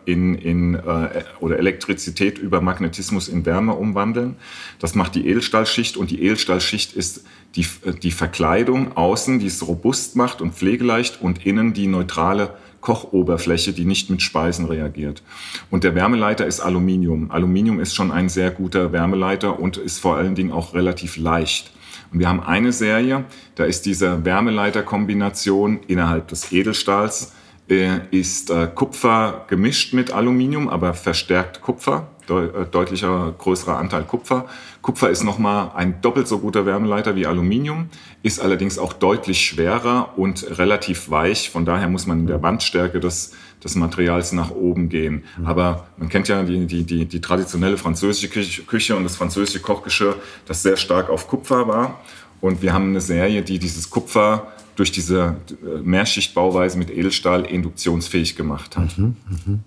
in, 0.06 0.36
in, 0.36 0.76
äh, 0.76 1.24
oder 1.40 1.58
Elektrizität 1.58 2.38
über 2.38 2.62
Magnetismus 2.62 3.28
in 3.28 3.46
Wärme 3.46 3.74
umwandeln. 3.74 4.36
Das 4.80 4.96
macht 4.96 5.16
die 5.16 5.28
Edelstahlschicht 5.28 5.98
und 5.98 6.12
die 6.12 6.24
Edelstahlschicht 6.24 6.94
ist 6.94 7.26
die, 7.56 7.66
die 8.02 8.12
Verkleidung 8.12 8.96
außen, 8.96 9.40
die 9.40 9.48
es 9.48 9.68
robust 9.68 10.16
macht 10.16 10.42
und 10.42 10.54
pflegeleicht 10.54 11.22
und 11.22 11.46
innen 11.46 11.74
die 11.74 11.88
neutrale 11.88 12.54
Kochoberfläche, 12.82 13.74
die 13.74 13.86
nicht 13.86 14.10
mit 14.10 14.22
Speisen 14.22 14.66
reagiert. 14.66 15.22
Und 15.70 15.84
der 15.84 15.96
Wärmeleiter 15.96 16.46
ist 16.46 16.62
Aluminium. 16.62 17.30
Aluminium 17.30 17.80
ist 17.80 17.94
schon 17.94 18.12
ein 18.12 18.30
sehr 18.30 18.52
guter 18.52 18.94
Wärmeleiter 18.94 19.60
und 19.60 19.76
ist 19.76 20.00
vor 20.00 20.16
allen 20.16 20.36
Dingen 20.36 20.52
auch 20.54 20.74
relativ 20.74 21.18
leicht. 21.18 21.72
Und 22.12 22.20
wir 22.20 22.28
haben 22.28 22.42
eine 22.42 22.72
Serie, 22.72 23.26
da 23.56 23.66
ist 23.66 23.86
diese 23.86 24.26
Wärmeleiterkombination 24.26 25.80
innerhalb 25.88 26.28
des 26.28 26.52
Edelstahls, 26.52 27.34
äh, 27.70 28.00
ist 28.12 28.50
äh, 28.50 28.68
Kupfer 28.74 29.46
gemischt 29.48 29.94
mit 29.94 30.12
Aluminium, 30.12 30.70
aber 30.70 30.94
verstärkt 30.94 31.62
Kupfer, 31.62 32.08
de 32.30 32.48
äh, 32.48 32.66
deutlicher 32.66 33.34
größerer 33.38 33.78
Anteil 33.78 34.04
Kupfer. 34.04 34.46
Kupfer 34.82 35.10
ist 35.10 35.24
nochmal 35.24 35.72
ein 35.76 36.02
doppelt 36.02 36.28
so 36.28 36.40
guter 36.40 36.66
Wärmeleiter 36.66 37.16
wie 37.16 37.26
Aluminium, 37.26 37.90
ist 38.24 38.40
allerdings 38.40 38.78
auch 38.78 38.94
deutlich 38.94 39.46
schwerer 39.46 40.14
und 40.16 40.58
relativ 40.58 41.10
weich. 41.10 41.50
Von 41.50 41.66
daher 41.66 41.90
muss 41.90 42.08
man 42.08 42.22
in 42.22 42.28
der 42.28 42.42
Wandstärke 42.42 43.00
des 43.00 43.34
des 43.64 43.76
Materials 43.76 44.32
nach 44.32 44.52
oben 44.52 44.90
gehen. 44.90 45.24
Mhm. 45.38 45.46
Aber 45.46 45.88
man 45.98 46.10
kennt 46.10 46.28
ja 46.28 46.44
die, 46.44 46.66
die, 46.66 46.84
die, 46.84 47.06
die 47.06 47.22
traditionelle 47.22 47.78
französische 47.78 48.30
Küche 48.30 48.96
und 48.96 49.04
das 49.04 49.16
französische 49.16 49.60
Kochgeschirr, 49.60 50.16
das 50.46 50.64
sehr 50.64 50.78
stark 50.78 51.10
auf 51.10 51.28
Kupfer 51.28 51.68
war. 51.68 52.00
Und 52.42 52.62
wir 52.62 52.74
haben 52.74 52.90
eine 52.90 53.02
Serie, 53.02 53.42
die 53.42 53.60
dieses 53.60 53.90
Kupfer 53.90 54.54
durch 54.76 54.92
diese 54.92 55.36
äh, 55.62 55.82
Mehrschichtbauweise 55.82 56.78
mit 56.78 56.90
Edelstahl 56.90 57.46
induktionsfähig 57.46 58.38
gemacht 58.38 58.78
hat. 58.78 58.98
Mhm, 58.98 59.18
mh. 59.46 59.60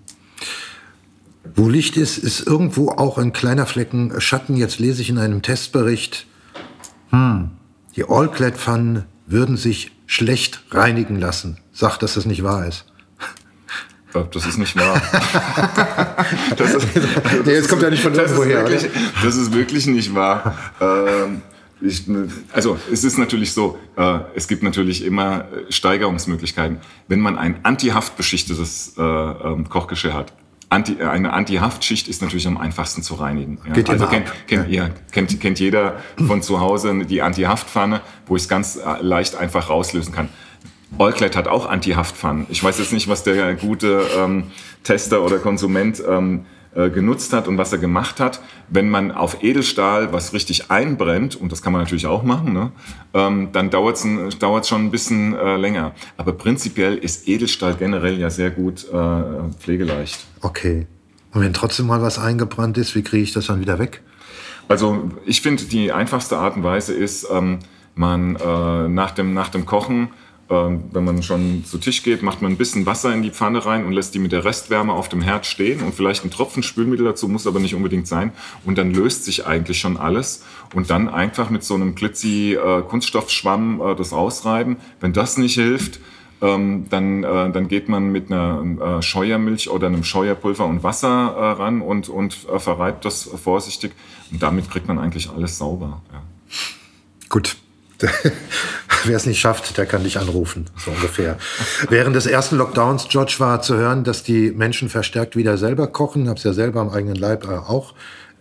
Wo 1.55 1.67
Licht 1.69 1.97
ist, 1.97 2.17
ist 2.17 2.47
irgendwo 2.47 2.89
auch 2.89 3.17
ein 3.17 3.33
kleiner 3.33 3.65
Flecken 3.65 4.19
Schatten. 4.19 4.55
Jetzt 4.55 4.79
lese 4.79 5.01
ich 5.01 5.09
in 5.09 5.17
einem 5.17 5.41
Testbericht, 5.41 6.25
hm, 7.09 7.51
die 7.95 8.05
All-Clad-Pfannen 8.07 9.03
würden 9.27 9.57
sich 9.57 9.91
schlecht 10.05 10.63
reinigen 10.71 11.19
lassen. 11.19 11.57
Sagt, 11.71 12.01
dass 12.03 12.15
das 12.15 12.25
nicht 12.25 12.43
wahr 12.43 12.65
ist. 12.65 12.85
Das 14.31 14.45
ist 14.45 14.59
nicht 14.59 14.75
wahr. 14.75 15.01
das 16.57 16.75
ist, 16.75 16.87
also 17.23 17.49
Jetzt 17.49 17.67
kommt 17.67 17.81
ja 17.81 17.89
nicht 17.89 18.03
von 18.03 18.13
irgendwo 18.13 18.43
her. 18.43 18.67
Wirklich, 18.67 18.91
das 19.23 19.35
ist 19.35 19.51
wirklich 19.53 19.87
nicht 19.87 20.13
wahr. 20.13 20.55
Ähm, 20.79 21.41
ich, 21.81 22.05
also 22.51 22.77
es 22.91 23.03
ist 23.03 23.17
natürlich 23.17 23.53
so, 23.53 23.79
äh, 23.97 24.19
es 24.35 24.47
gibt 24.47 24.61
natürlich 24.61 25.03
immer 25.03 25.47
Steigerungsmöglichkeiten. 25.69 26.77
Wenn 27.07 27.21
man 27.21 27.37
ein 27.37 27.59
antihaftbeschichtetes 27.63 28.93
äh, 28.97 29.01
ähm, 29.01 29.67
Kochgeschirr 29.67 30.13
hat, 30.13 30.31
Anti, 30.73 31.01
eine 31.01 31.33
Antihaftschicht 31.33 32.07
ist 32.07 32.21
natürlich 32.21 32.47
am 32.47 32.57
einfachsten 32.57 33.03
zu 33.03 33.13
reinigen. 33.15 33.59
Ja. 33.67 33.73
Geht 33.73 33.89
also 33.89 34.07
kennt, 34.07 34.31
kennt, 34.47 34.69
ja. 34.69 34.89
kennt, 35.11 35.39
kennt 35.39 35.59
jeder 35.59 35.97
von 36.27 36.41
zu 36.41 36.59
Hause 36.59 37.05
die 37.05 37.21
Antihaftpfanne, 37.21 38.01
wo 38.25 38.35
ich 38.35 38.43
es 38.43 38.49
ganz 38.49 38.77
äh, 38.77 39.01
leicht 39.01 39.35
einfach 39.35 39.69
rauslösen 39.69 40.13
kann. 40.13 40.29
Allclad 40.97 41.35
hat 41.35 41.47
auch 41.47 41.67
Anti-Haftpfannen. 41.67 42.47
Ich 42.49 42.63
weiß 42.63 42.79
jetzt 42.79 42.93
nicht, 42.93 43.07
was 43.07 43.23
der 43.23 43.55
gute 43.55 44.05
ähm, 44.17 44.51
Tester 44.83 45.23
oder 45.23 45.37
Konsument 45.37 46.01
ähm, 46.07 46.45
äh, 46.75 46.89
genutzt 46.89 47.33
hat 47.33 47.47
und 47.47 47.57
was 47.57 47.71
er 47.71 47.77
gemacht 47.77 48.19
hat. 48.19 48.41
Wenn 48.69 48.89
man 48.89 49.11
auf 49.11 49.43
Edelstahl 49.43 50.11
was 50.13 50.33
richtig 50.33 50.71
einbrennt, 50.71 51.35
und 51.35 51.51
das 51.51 51.61
kann 51.61 51.73
man 51.73 51.81
natürlich 51.81 52.07
auch 52.07 52.23
machen, 52.23 52.53
ne, 52.53 52.71
ähm, 53.13 53.49
dann 53.51 53.69
dauert 53.69 53.97
es 53.97 54.67
schon 54.67 54.85
ein 54.85 54.91
bisschen 54.91 55.35
äh, 55.35 55.57
länger. 55.57 55.93
Aber 56.17 56.33
prinzipiell 56.33 56.97
ist 56.97 57.27
Edelstahl 57.27 57.75
generell 57.75 58.19
ja 58.19 58.29
sehr 58.29 58.49
gut 58.51 58.87
äh, 58.91 59.53
pflegeleicht. 59.59 60.25
Okay. 60.41 60.87
Und 61.33 61.41
wenn 61.41 61.53
trotzdem 61.53 61.87
mal 61.87 62.01
was 62.01 62.19
eingebrannt 62.19 62.77
ist, 62.77 62.95
wie 62.95 63.03
kriege 63.03 63.23
ich 63.23 63.33
das 63.33 63.47
dann 63.47 63.59
wieder 63.59 63.79
weg? 63.79 64.01
Also 64.67 65.11
ich 65.25 65.41
finde, 65.41 65.63
die 65.63 65.91
einfachste 65.91 66.37
Art 66.37 66.55
und 66.55 66.63
Weise 66.63 66.93
ist, 66.93 67.27
ähm, 67.31 67.59
man 67.95 68.35
äh, 68.35 68.87
nach, 68.87 69.11
dem, 69.11 69.33
nach 69.33 69.49
dem 69.49 69.65
Kochen 69.65 70.09
wenn 70.49 71.03
man 71.03 71.23
schon 71.23 71.63
zu 71.65 71.77
Tisch 71.77 72.03
geht, 72.03 72.21
macht 72.21 72.41
man 72.41 72.51
ein 72.51 72.57
bisschen 72.57 72.85
Wasser 72.85 73.13
in 73.13 73.23
die 73.23 73.31
Pfanne 73.31 73.65
rein 73.65 73.85
und 73.85 73.93
lässt 73.93 74.13
die 74.13 74.19
mit 74.19 74.31
der 74.31 74.45
Restwärme 74.45 74.93
auf 74.93 75.09
dem 75.09 75.21
Herd 75.21 75.45
stehen 75.45 75.81
und 75.81 75.95
vielleicht 75.95 76.25
ein 76.25 76.31
Tropfen 76.31 76.63
Spülmittel 76.63 77.05
dazu, 77.05 77.27
muss 77.27 77.47
aber 77.47 77.59
nicht 77.59 77.75
unbedingt 77.75 78.07
sein. 78.07 78.33
Und 78.65 78.77
dann 78.77 78.93
löst 78.93 79.25
sich 79.25 79.47
eigentlich 79.47 79.79
schon 79.79 79.97
alles. 79.97 80.43
Und 80.75 80.89
dann 80.89 81.07
einfach 81.07 81.49
mit 81.49 81.63
so 81.63 81.75
einem 81.75 81.95
glitzy 81.95 82.53
äh, 82.53 82.81
Kunststoffschwamm 82.81 83.81
äh, 83.81 83.95
das 83.95 84.11
ausreiben. 84.11 84.77
Wenn 84.99 85.13
das 85.13 85.37
nicht 85.37 85.55
hilft, 85.55 85.99
ähm, 86.41 86.87
dann, 86.89 87.23
äh, 87.23 87.51
dann 87.51 87.67
geht 87.69 87.87
man 87.87 88.11
mit 88.11 88.29
einer 88.29 88.97
äh, 88.97 89.01
Scheuermilch 89.01 89.69
oder 89.69 89.87
einem 89.87 90.03
Scheuerpulver 90.03 90.65
und 90.65 90.83
Wasser 90.83 91.07
äh, 91.07 91.61
ran 91.61 91.81
und, 91.81 92.09
und 92.09 92.47
äh, 92.53 92.59
verreibt 92.59 93.05
das 93.05 93.23
vorsichtig. 93.23 93.93
Und 94.29 94.43
damit 94.43 94.69
kriegt 94.69 94.87
man 94.87 94.99
eigentlich 94.99 95.29
alles 95.29 95.57
sauber. 95.57 96.01
Ja. 96.11 96.21
Gut. 97.29 97.62
Wer 99.05 99.17
es 99.17 99.25
nicht 99.25 99.39
schafft, 99.39 99.77
der 99.77 99.85
kann 99.85 100.03
dich 100.03 100.17
anrufen, 100.17 100.65
so 100.77 100.91
ungefähr. 100.91 101.37
Während 101.89 102.15
des 102.15 102.25
ersten 102.25 102.57
Lockdowns, 102.57 103.07
George, 103.09 103.35
war 103.39 103.61
zu 103.61 103.75
hören, 103.75 104.03
dass 104.03 104.23
die 104.23 104.51
Menschen 104.51 104.89
verstärkt 104.89 105.35
wieder 105.35 105.57
selber 105.57 105.87
kochen. 105.87 106.29
Habe 106.29 106.37
es 106.37 106.43
ja 106.43 106.53
selber 106.53 106.81
am 106.81 106.89
eigenen 106.89 107.15
Leib 107.15 107.45
äh, 107.45 107.55
auch 107.55 107.93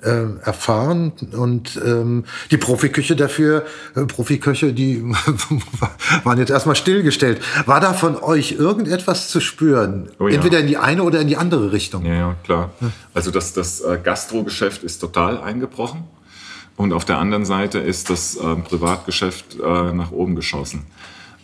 äh, 0.03 0.25
erfahren. 0.45 1.13
Und 1.33 1.81
ähm, 1.85 2.25
die 2.51 2.57
Profiküche 2.59 3.17
dafür, 3.17 3.65
äh, 3.95 4.05
Profiköche, 4.05 4.73
die 4.73 5.03
waren 6.25 6.39
jetzt 6.39 6.51
erstmal 6.51 6.77
stillgestellt. 6.77 7.41
War 7.67 7.81
da 7.81 7.93
von 7.93 8.17
euch 8.17 8.53
irgendetwas 8.53 9.29
zu 9.29 9.41
spüren? 9.41 10.11
Oh 10.19 10.29
ja. 10.29 10.35
Entweder 10.35 10.61
in 10.61 10.67
die 10.67 10.77
eine 10.77 11.03
oder 11.03 11.21
in 11.21 11.29
die 11.29 11.37
andere 11.37 11.73
Richtung? 11.73 12.05
Ja, 12.05 12.15
ja 12.15 12.37
klar. 12.45 12.71
Also 13.15 13.31
das, 13.31 13.53
das 13.53 13.81
äh, 13.81 13.99
Gastrogeschäft 14.03 14.83
ist 14.83 14.99
total 14.99 15.41
eingebrochen. 15.41 16.05
Und 16.83 16.93
auf 16.93 17.05
der 17.05 17.19
anderen 17.19 17.45
Seite 17.45 17.79
ist 17.79 18.11
das 18.11 18.35
äh, 18.35 18.57
Privatgeschäft 18.57 19.55
äh, 19.61 19.93
nach 19.93 20.11
oben 20.11 20.35
geschossen. 20.35 20.85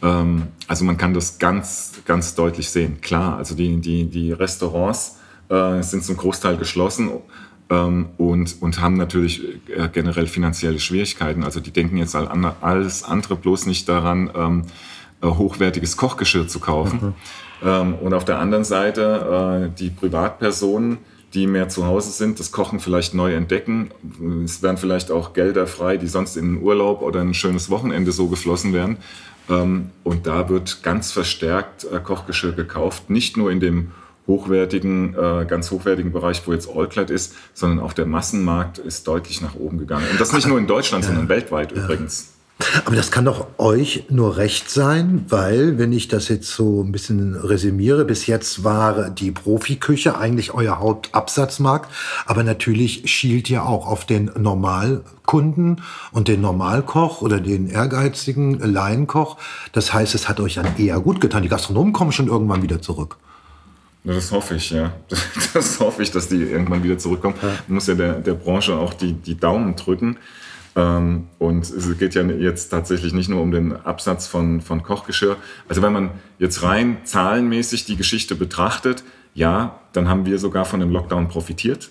Ähm, 0.03 0.49
also 0.67 0.85
man 0.85 0.97
kann 0.97 1.15
das 1.15 1.39
ganz, 1.39 1.93
ganz 2.05 2.35
deutlich 2.35 2.71
sehen. 2.71 3.01
Klar, 3.01 3.37
also 3.37 3.55
die, 3.55 3.77
die, 3.77 4.07
die 4.07 4.33
Restaurants 4.33 5.19
äh, 5.49 5.81
sind 5.81 6.03
zum 6.03 6.17
Großteil 6.17 6.57
geschlossen. 6.57 7.11
ähm, 7.71 8.07
und, 8.17 8.61
und 8.61 8.81
haben 8.81 8.97
natürlich 8.97 9.45
äh, 9.69 9.89
generell 9.93 10.27
finanzielle 10.27 10.81
Schwierigkeiten. 10.81 11.45
Also 11.45 11.61
die 11.61 11.71
denken 11.71 11.99
jetzt 11.99 12.17
alles 12.17 13.05
andere 13.05 13.37
bloß 13.37 13.67
nicht 13.67 13.89
daran, 13.89 14.31
ähm, 14.35 14.63
äh, 15.23 15.27
hochwertiges 15.29 15.97
Kochgeschirr 15.97 16.49
zu 16.49 16.59
kaufen. 16.59 17.15
Mhm. 17.63 17.69
Ähm, 17.69 17.95
und 17.95 18.13
auf 18.13 18.25
der 18.25 18.41
anderen 18.41 18.65
Seite 18.65 19.71
äh, 19.71 19.79
die 19.79 19.91
Privatpersonen, 19.91 20.99
die 21.35 21.47
mehr 21.47 21.69
zu 21.69 21.87
Hause 21.87 22.11
sind, 22.11 22.41
das 22.41 22.53
Kochen 22.53 22.81
vielleicht 22.81 23.15
neu 23.15 23.35
entdecken. 23.35 23.91
Es 24.45 24.63
werden 24.63 24.79
vielleicht 24.79 25.11
auch 25.11 25.35
Gelder 25.35 25.67
frei, 25.67 25.97
die 25.97 26.07
sonst 26.07 26.37
in 26.37 26.45
einen 26.45 26.63
Urlaub 26.63 27.03
oder 27.03 27.21
ein 27.21 27.35
schönes 27.35 27.69
Wochenende 27.71 28.13
so 28.13 28.29
geflossen 28.29 28.73
werden. 28.73 28.97
Ähm, 29.51 29.91
und 30.05 30.27
da 30.27 30.49
wird 30.49 30.83
ganz 30.83 31.13
verstärkt 31.13 31.85
äh, 31.85 31.99
Kochgeschirr 32.01 32.53
gekauft, 32.53 33.11
nicht 33.11 33.37
nur 33.37 33.51
in 33.51 33.61
dem 33.61 33.93
hochwertigen, 34.27 35.15
äh, 35.15 35.47
ganz 35.47 35.71
hochwertigen 35.71 36.13
Bereich, 36.13 36.43
wo 36.47 36.53
jetzt 36.53 36.69
Allclad 36.69 37.11
ist, 37.11 37.35
sondern 37.55 37.81
auch 37.81 37.95
der 37.95 38.07
Massenmarkt 38.07 38.79
ist 38.79 39.09
deutlich 39.09 39.41
nach 39.41 39.55
oben 39.55 39.79
gegangen. 39.79 40.07
Und 40.11 40.21
das 40.21 40.33
nicht 40.33 40.47
nur 40.47 40.59
in 40.59 40.67
Deutschland, 40.67 41.05
sondern 41.05 41.29
weltweit 41.29 41.73
übrigens. 41.73 42.35
Aber 42.85 42.97
das 42.97 43.13
kann 43.13 43.25
doch 43.25 43.47
euch 43.59 44.05
nur 44.09 44.37
recht 44.37 44.69
sein, 44.69 45.25
weil, 45.29 45.79
wenn 45.79 45.93
ich 45.93 46.09
das 46.09 46.29
jetzt 46.29 46.51
so 46.51 46.83
ein 46.83 46.91
bisschen 46.91 47.37
resümiere, 47.37 48.05
bis 48.05 48.27
jetzt 48.27 48.65
war 48.65 49.11
die 49.11 49.31
Profiküche 49.31 50.19
eigentlich 50.19 50.55
euer 50.55 50.81
Hauptabsatzmarkt, 50.81 51.89
aber 52.27 52.43
natürlich 52.43 53.09
schielt 53.11 53.49
ihr 53.49 53.65
auch 53.65 53.87
auf 53.87 54.07
den 54.07 54.33
Normalkunden 54.37 55.83
und 56.11 56.27
den 56.27 56.41
Normalkoch 56.41 57.23
oder 57.23 57.41
den 57.41 57.69
ehrgeizigen 57.69 58.59
Laienkoch. 58.59 59.37
Das 59.73 59.93
heißt, 59.93 60.17
es 60.17 60.29
hat 60.29 60.41
euch 60.41 60.55
dann 60.55 60.77
eher 60.79 60.99
gut 60.99 61.21
getan. 61.21 61.45
Die 61.45 61.49
Gastronomen 61.49 61.93
kommen 61.93 62.11
schon 62.11 62.27
irgendwann 62.27 62.63
wieder 62.63 62.83
zurück. 62.83 63.19
Das 64.03 64.33
hoffe 64.33 64.57
ich, 64.57 64.71
ja. 64.71 64.93
Das 65.55 65.79
hoffe 65.79 66.03
ich, 66.03 66.11
dass 66.11 66.29
die 66.29 66.43
irgendwann 66.43 66.83
wieder 66.83 66.99
zurückkommen. 66.99 67.35
Man 67.41 67.75
muss 67.77 67.87
ja 67.87 67.95
der, 67.95 68.15
der 68.15 68.35
Branche 68.35 68.75
auch 68.75 68.95
die, 68.95 69.13
die 69.13 69.37
Daumen 69.37 69.77
drücken. 69.77 70.17
Ähm, 70.79 71.27
und 71.39 71.69
es 71.69 71.99
geht 71.99 72.15
ja 72.15 72.23
jetzt 72.23 72.69
tatsächlich 72.69 73.13
nicht 73.13 73.29
nur 73.29 73.43
um 73.43 73.51
den 73.51 73.73
Absatz 73.75 74.29
von, 74.29 74.61
von 74.61 74.85
Kochgeschirr. 74.85 75.37
Also 75.69 75.83
wenn 75.83 75.93
man 75.93 76.11
jetzt 76.39 76.63
rein 76.63 76.99
zahlenmäßig 77.03 77.85
die 77.85 77.97
Geschichte 77.97 78.37
betrachtet, 78.37 79.03
ja, 79.35 79.81
dann 79.93 80.09
haben 80.09 80.25
wir 80.25 80.39
sogar 80.39 80.65
von 80.65 80.79
dem 80.79 80.91
Lockdown 80.91 81.29
profitiert. 81.29 81.91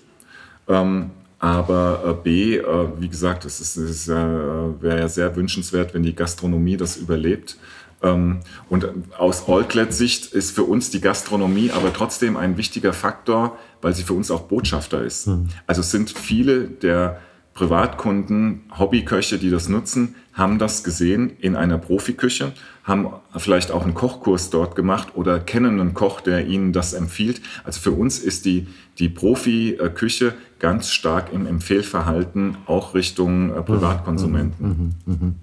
Ähm, 0.68 1.10
aber 1.38 2.02
äh, 2.06 2.22
B, 2.24 2.56
äh, 2.56 2.88
wie 2.98 3.10
gesagt, 3.10 3.44
es, 3.44 3.60
ist, 3.60 3.76
es 3.76 4.08
wäre 4.08 4.98
ja 4.98 5.08
sehr 5.08 5.36
wünschenswert, 5.36 5.92
wenn 5.92 6.02
die 6.02 6.14
Gastronomie 6.14 6.78
das 6.78 6.96
überlebt. 6.96 7.58
Ähm, 8.02 8.40
und 8.70 8.88
aus 9.18 9.48
Allclad-Sicht 9.48 10.32
ist 10.32 10.52
für 10.52 10.64
uns 10.64 10.88
die 10.90 11.02
Gastronomie 11.02 11.72
aber 11.72 11.92
trotzdem 11.92 12.38
ein 12.38 12.56
wichtiger 12.56 12.94
Faktor, 12.94 13.58
weil 13.82 13.94
sie 13.94 14.02
für 14.02 14.14
uns 14.14 14.30
auch 14.30 14.42
Botschafter 14.42 15.02
ist. 15.02 15.26
Mhm. 15.26 15.48
Also 15.66 15.82
es 15.82 15.90
sind 15.90 16.10
viele 16.10 16.62
der 16.68 17.20
Privatkunden, 17.58 18.60
Hobbyköche, 18.78 19.36
die 19.36 19.50
das 19.50 19.68
nutzen, 19.68 20.14
haben 20.32 20.60
das 20.60 20.84
gesehen 20.84 21.32
in 21.40 21.56
einer 21.56 21.76
Profiküche, 21.76 22.52
haben 22.84 23.08
vielleicht 23.36 23.72
auch 23.72 23.82
einen 23.82 23.94
Kochkurs 23.94 24.50
dort 24.50 24.76
gemacht 24.76 25.08
oder 25.16 25.40
kennen 25.40 25.80
einen 25.80 25.92
Koch, 25.92 26.20
der 26.20 26.46
ihnen 26.46 26.72
das 26.72 26.92
empfiehlt. 26.92 27.40
Also 27.64 27.80
für 27.80 27.90
uns 27.90 28.20
ist 28.20 28.44
die, 28.44 28.68
die 29.00 29.08
Profiküche 29.08 30.34
ganz 30.60 30.92
stark 30.92 31.32
im 31.32 31.48
Empfehlverhalten 31.48 32.58
auch 32.66 32.94
Richtung 32.94 33.52
äh, 33.52 33.60
Privatkonsumenten. 33.60 34.94
Mhm. 35.04 35.12
Mhm. 35.12 35.34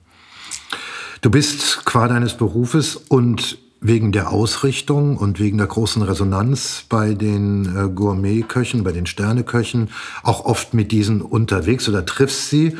Du 1.19 1.29
bist 1.29 1.83
qua 1.83 2.07
deines 2.07 2.35
Berufes 2.35 2.95
und 2.95 3.57
wegen 3.81 4.11
der 4.11 4.31
Ausrichtung 4.31 5.17
und 5.17 5.39
wegen 5.39 5.57
der 5.57 5.67
großen 5.67 6.01
Resonanz 6.01 6.85
bei 6.89 7.13
den 7.13 7.65
äh, 7.65 7.89
Gourmetköchen, 7.89 8.83
bei 8.83 8.91
den 8.91 9.05
Sterneköchen 9.05 9.89
auch 10.23 10.45
oft 10.45 10.73
mit 10.73 10.91
diesen 10.91 11.21
unterwegs 11.21 11.87
oder 11.87 12.05
triffst 12.05 12.49
sie. 12.49 12.77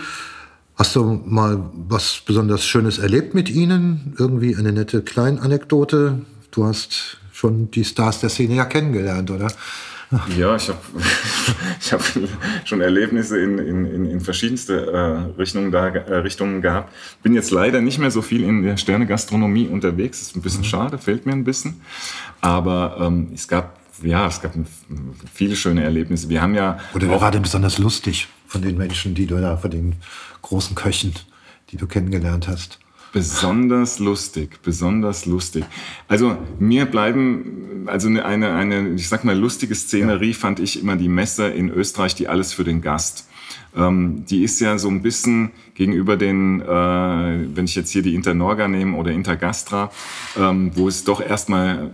Hast 0.76 0.96
du 0.96 1.22
mal 1.26 1.70
was 1.88 2.22
besonders 2.26 2.66
Schönes 2.66 2.98
erlebt 2.98 3.34
mit 3.34 3.50
ihnen? 3.50 4.14
Irgendwie 4.18 4.56
eine 4.56 4.74
nette 4.74 5.02
Kleinanekdote? 5.02 6.22
Du 6.52 6.66
hast 6.66 7.18
schon 7.32 7.72
die 7.72 7.86
Stars 7.86 8.20
der 8.20 8.30
Szene 8.30 8.56
ja 8.56 8.66
kennengelernt, 8.66 9.32
oder? 9.32 9.48
Ja, 10.38 10.56
ich 10.56 10.70
habe 10.70 10.80
ich 11.80 11.94
hab 11.94 12.04
schon 12.66 12.82
Erlebnisse 12.82 13.40
in, 13.40 13.58
in, 13.58 14.06
in 14.06 14.22
verschiedenste 14.22 14.92
äh, 14.92 15.40
Richtungen, 15.40 15.72
da, 15.72 15.88
äh, 15.88 16.18
Richtungen 16.18 16.62
gehabt. 16.62 16.94
Bin 17.24 17.34
jetzt 17.34 17.52
leider 17.52 17.82
nicht 17.82 18.00
mehr 18.00 18.12
so 18.12 18.22
viel 18.22 18.44
in 18.44 18.64
der 18.64 18.78
Sternegastronomie 18.78 19.68
unterwegs. 19.68 20.22
Ist 20.22 20.36
ein 20.36 20.42
bisschen 20.42 20.62
mhm. 20.62 20.66
schade, 20.66 20.98
fehlt 20.98 21.26
mir 21.26 21.34
ein 21.34 21.44
bisschen. 21.44 21.82
Aber 22.42 22.98
ähm, 23.00 23.30
es 23.34 23.48
gab 23.48 23.80
ja, 24.04 24.28
es 24.28 24.42
gab 24.42 24.54
viele 25.34 25.56
schöne 25.56 25.84
Erlebnisse. 25.84 26.28
Wir 26.30 26.42
haben 26.42 26.54
ja. 26.54 26.80
Oder 26.94 27.10
wer 27.10 27.22
war 27.22 27.32
denn 27.32 27.42
besonders 27.42 27.78
lustig 27.78 28.28
von 28.46 28.62
den 28.62 28.78
Menschen, 28.78 29.16
die 29.16 29.26
du 29.26 29.40
da, 29.40 29.58
von 29.58 29.72
den 29.72 29.96
großen 30.42 30.76
Köchen, 30.76 31.14
die 31.72 31.78
du 31.78 31.88
kennengelernt 31.88 32.48
hast? 32.48 32.80
Besonders 33.16 34.00
lustig, 34.00 34.62
besonders 34.62 35.26
lustig. 35.26 35.64
Also 36.10 36.36
mir 36.60 36.86
bleiben, 36.86 37.84
also 37.86 38.10
eine, 38.10 38.54
eine, 38.54 38.90
ich 38.90 39.08
sag 39.08 39.24
mal, 39.24 39.38
lustige 39.38 39.74
Szenerie 39.74 40.34
fand 40.34 40.60
ich 40.60 40.82
immer 40.82 40.98
die 40.98 41.08
Messe 41.08 41.48
in 41.48 41.70
Österreich, 41.70 42.16
die 42.16 42.28
alles 42.28 42.52
für 42.52 42.66
den 42.66 42.82
Gast. 42.82 43.30
Ähm, 43.74 44.26
die 44.26 44.44
ist 44.44 44.60
ja 44.60 44.78
so 44.78 44.90
ein 44.90 45.02
bisschen 45.02 45.52
gegenüber 45.76 46.18
den, 46.18 46.60
äh, 46.60 46.66
wenn 47.56 47.64
ich 47.64 47.76
jetzt 47.76 47.92
hier 47.92 48.02
die 48.02 48.16
Internorga 48.16 48.68
nehme 48.68 48.98
oder 48.98 49.12
Intergastra, 49.12 49.92
ähm, 50.38 50.72
wo 50.76 50.90
es 50.90 51.06
doch 51.06 51.22
erstmal 51.22 51.92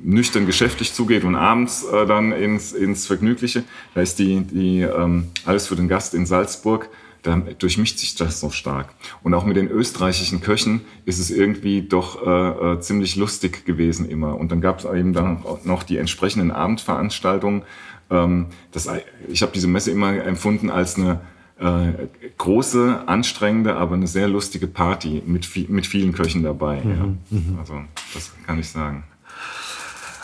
nüchtern 0.00 0.46
geschäftlich 0.46 0.94
zugeht 0.94 1.24
und 1.24 1.34
abends 1.34 1.84
äh, 1.92 2.06
dann 2.06 2.30
ins, 2.30 2.72
ins 2.72 3.08
Vergnügliche. 3.08 3.64
Da 3.96 4.02
ist 4.02 4.20
die, 4.20 4.42
die 4.42 4.82
ähm, 4.82 5.26
alles 5.44 5.66
für 5.66 5.74
den 5.74 5.88
Gast 5.88 6.14
in 6.14 6.24
Salzburg 6.24 6.88
da 7.22 7.36
durchmischt 7.36 7.98
sich 7.98 8.14
das 8.16 8.40
so 8.40 8.50
stark. 8.50 8.94
Und 9.22 9.34
auch 9.34 9.44
mit 9.44 9.56
den 9.56 9.68
österreichischen 9.68 10.40
Köchen 10.40 10.82
ist 11.04 11.18
es 11.18 11.30
irgendwie 11.30 11.82
doch 11.82 12.26
äh, 12.26 12.72
äh, 12.72 12.80
ziemlich 12.80 13.16
lustig 13.16 13.64
gewesen 13.64 14.08
immer. 14.08 14.36
Und 14.36 14.50
dann 14.50 14.60
gab 14.60 14.80
es 14.80 14.84
eben 14.84 15.12
dann 15.12 15.44
noch 15.64 15.84
die 15.84 15.98
entsprechenden 15.98 16.50
Abendveranstaltungen. 16.50 17.62
Ähm, 18.10 18.46
das, 18.72 18.88
ich 19.28 19.42
habe 19.42 19.52
diese 19.52 19.68
Messe 19.68 19.92
immer 19.92 20.12
empfunden 20.24 20.70
als 20.70 20.96
eine 20.96 21.20
äh, 21.60 22.08
große, 22.38 23.02
anstrengende, 23.06 23.76
aber 23.76 23.94
eine 23.94 24.08
sehr 24.08 24.26
lustige 24.26 24.66
Party 24.66 25.22
mit, 25.24 25.48
mit 25.70 25.86
vielen 25.86 26.12
Köchen 26.12 26.42
dabei. 26.42 26.82
Mhm, 26.82 26.90
ja. 26.90 27.38
Mhm. 27.38 27.58
Also 27.58 27.74
das 28.14 28.32
kann 28.46 28.58
ich 28.58 28.68
sagen. 28.68 29.04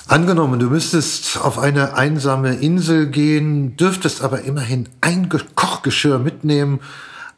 Angenommen, 0.09 0.59
du 0.59 0.71
müsstest 0.71 1.39
auf 1.39 1.59
eine 1.59 1.95
einsame 1.95 2.55
Insel 2.55 3.09
gehen, 3.09 3.77
dürftest 3.77 4.23
aber 4.23 4.41
immerhin 4.41 4.89
ein 5.03 5.29
Kochgeschirr 5.55 6.19
mitnehmen, 6.19 6.81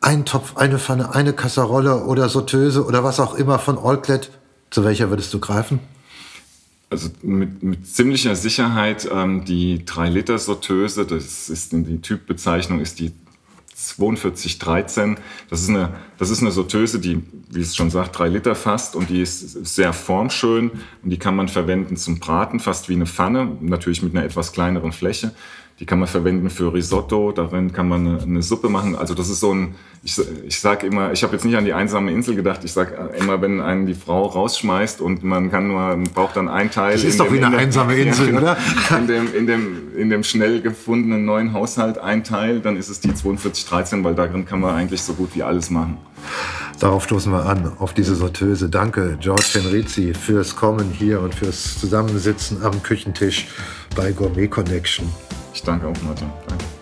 ein 0.00 0.24
Topf, 0.24 0.56
eine 0.56 0.78
Pfanne, 0.78 1.12
eine 1.12 1.32
Kasserolle 1.32 2.04
oder 2.04 2.28
Sauteuse 2.28 2.86
oder 2.86 3.02
was 3.02 3.18
auch 3.18 3.34
immer 3.34 3.58
von 3.58 3.76
Allclad. 3.76 4.30
Zu 4.70 4.84
welcher 4.84 5.10
würdest 5.10 5.34
du 5.34 5.40
greifen? 5.40 5.80
Also 6.90 7.08
mit, 7.22 7.60
mit 7.60 7.88
ziemlicher 7.88 8.36
Sicherheit 8.36 9.08
ähm, 9.12 9.44
die 9.44 9.80
3-Liter-Sauteuse, 9.84 11.06
das 11.06 11.48
ist 11.48 11.72
die 11.72 12.00
Typbezeichnung, 12.00 12.78
ist 12.80 13.00
die 13.00 13.12
4213. 13.80 15.18
Das 15.48 15.62
ist 15.62 15.68
eine, 15.68 15.94
das 16.18 16.30
ist 16.30 16.42
eine 16.42 16.50
Sauteuse, 16.50 17.00
die, 17.00 17.22
wie 17.50 17.60
es 17.60 17.74
schon 17.74 17.90
sagt, 17.90 18.18
drei 18.18 18.28
Liter 18.28 18.54
fasst 18.54 18.94
und 18.94 19.10
die 19.10 19.22
ist 19.22 19.66
sehr 19.66 19.92
formschön 19.92 20.70
und 21.02 21.10
die 21.10 21.18
kann 21.18 21.36
man 21.36 21.48
verwenden 21.48 21.96
zum 21.96 22.20
Braten, 22.20 22.60
fast 22.60 22.88
wie 22.88 22.94
eine 22.94 23.06
Pfanne, 23.06 23.56
natürlich 23.60 24.02
mit 24.02 24.14
einer 24.14 24.24
etwas 24.24 24.52
kleineren 24.52 24.92
Fläche. 24.92 25.32
Die 25.80 25.86
kann 25.86 25.98
man 25.98 26.08
verwenden 26.08 26.50
für 26.50 26.74
Risotto, 26.74 27.32
darin 27.32 27.72
kann 27.72 27.88
man 27.88 28.06
eine, 28.06 28.22
eine 28.22 28.42
Suppe 28.42 28.68
machen. 28.68 28.96
Also 28.96 29.14
das 29.14 29.30
ist 29.30 29.40
so 29.40 29.54
ein, 29.54 29.76
ich, 30.02 30.20
ich 30.46 30.60
sage 30.60 30.86
immer, 30.86 31.10
ich 31.12 31.22
habe 31.22 31.32
jetzt 31.32 31.46
nicht 31.46 31.56
an 31.56 31.64
die 31.64 31.72
einsame 31.72 32.12
Insel 32.12 32.36
gedacht, 32.36 32.60
ich 32.64 32.72
sage 32.72 33.10
immer, 33.18 33.40
wenn 33.40 33.62
einen 33.62 33.86
die 33.86 33.94
Frau 33.94 34.26
rausschmeißt 34.26 35.00
und 35.00 35.24
man 35.24 35.50
kann 35.50 35.68
nur, 35.68 35.98
braucht 36.14 36.36
dann 36.36 36.48
ein 36.48 36.70
Teil. 36.70 36.92
Das 36.92 37.04
ist 37.04 37.18
doch 37.18 37.28
dem, 37.28 37.34
wie 37.36 37.42
eine 37.42 37.56
einsame 37.56 37.94
Insel, 37.96 38.30
ja, 38.30 38.38
oder? 38.38 38.56
In 38.98 39.06
dem, 39.06 39.34
in, 39.34 39.46
dem, 39.46 39.96
in 39.96 40.10
dem 40.10 40.22
schnell 40.22 40.60
gefundenen 40.60 41.24
neuen 41.24 41.54
Haushalt 41.54 41.96
ein 41.96 42.24
Teil, 42.24 42.60
dann 42.60 42.76
ist 42.76 42.90
es 42.90 43.00
die 43.00 43.08
4213, 43.08 44.04
weil 44.04 44.14
darin 44.14 44.44
kann 44.44 44.60
man 44.60 44.74
eigentlich 44.74 45.00
so 45.00 45.14
gut 45.14 45.30
wie 45.34 45.42
alles 45.42 45.70
machen. 45.70 45.96
Darauf 46.78 47.04
stoßen 47.04 47.32
wir 47.32 47.46
an, 47.46 47.72
auf 47.78 47.94
diese 47.94 48.14
Sorteuse. 48.14 48.68
Danke, 48.68 49.16
George 49.18 49.46
Henrizi, 49.54 50.12
fürs 50.12 50.56
Kommen 50.56 50.90
hier 50.90 51.22
und 51.22 51.34
fürs 51.34 51.80
Zusammensitzen 51.80 52.62
am 52.62 52.82
Küchentisch 52.82 53.48
bei 53.96 54.12
Gourmet 54.12 54.48
Connection. 54.48 55.08
Ich 55.60 55.66
danke 55.66 55.88
auch, 55.88 56.02
Martin. 56.04 56.30
Danke. 56.48 56.79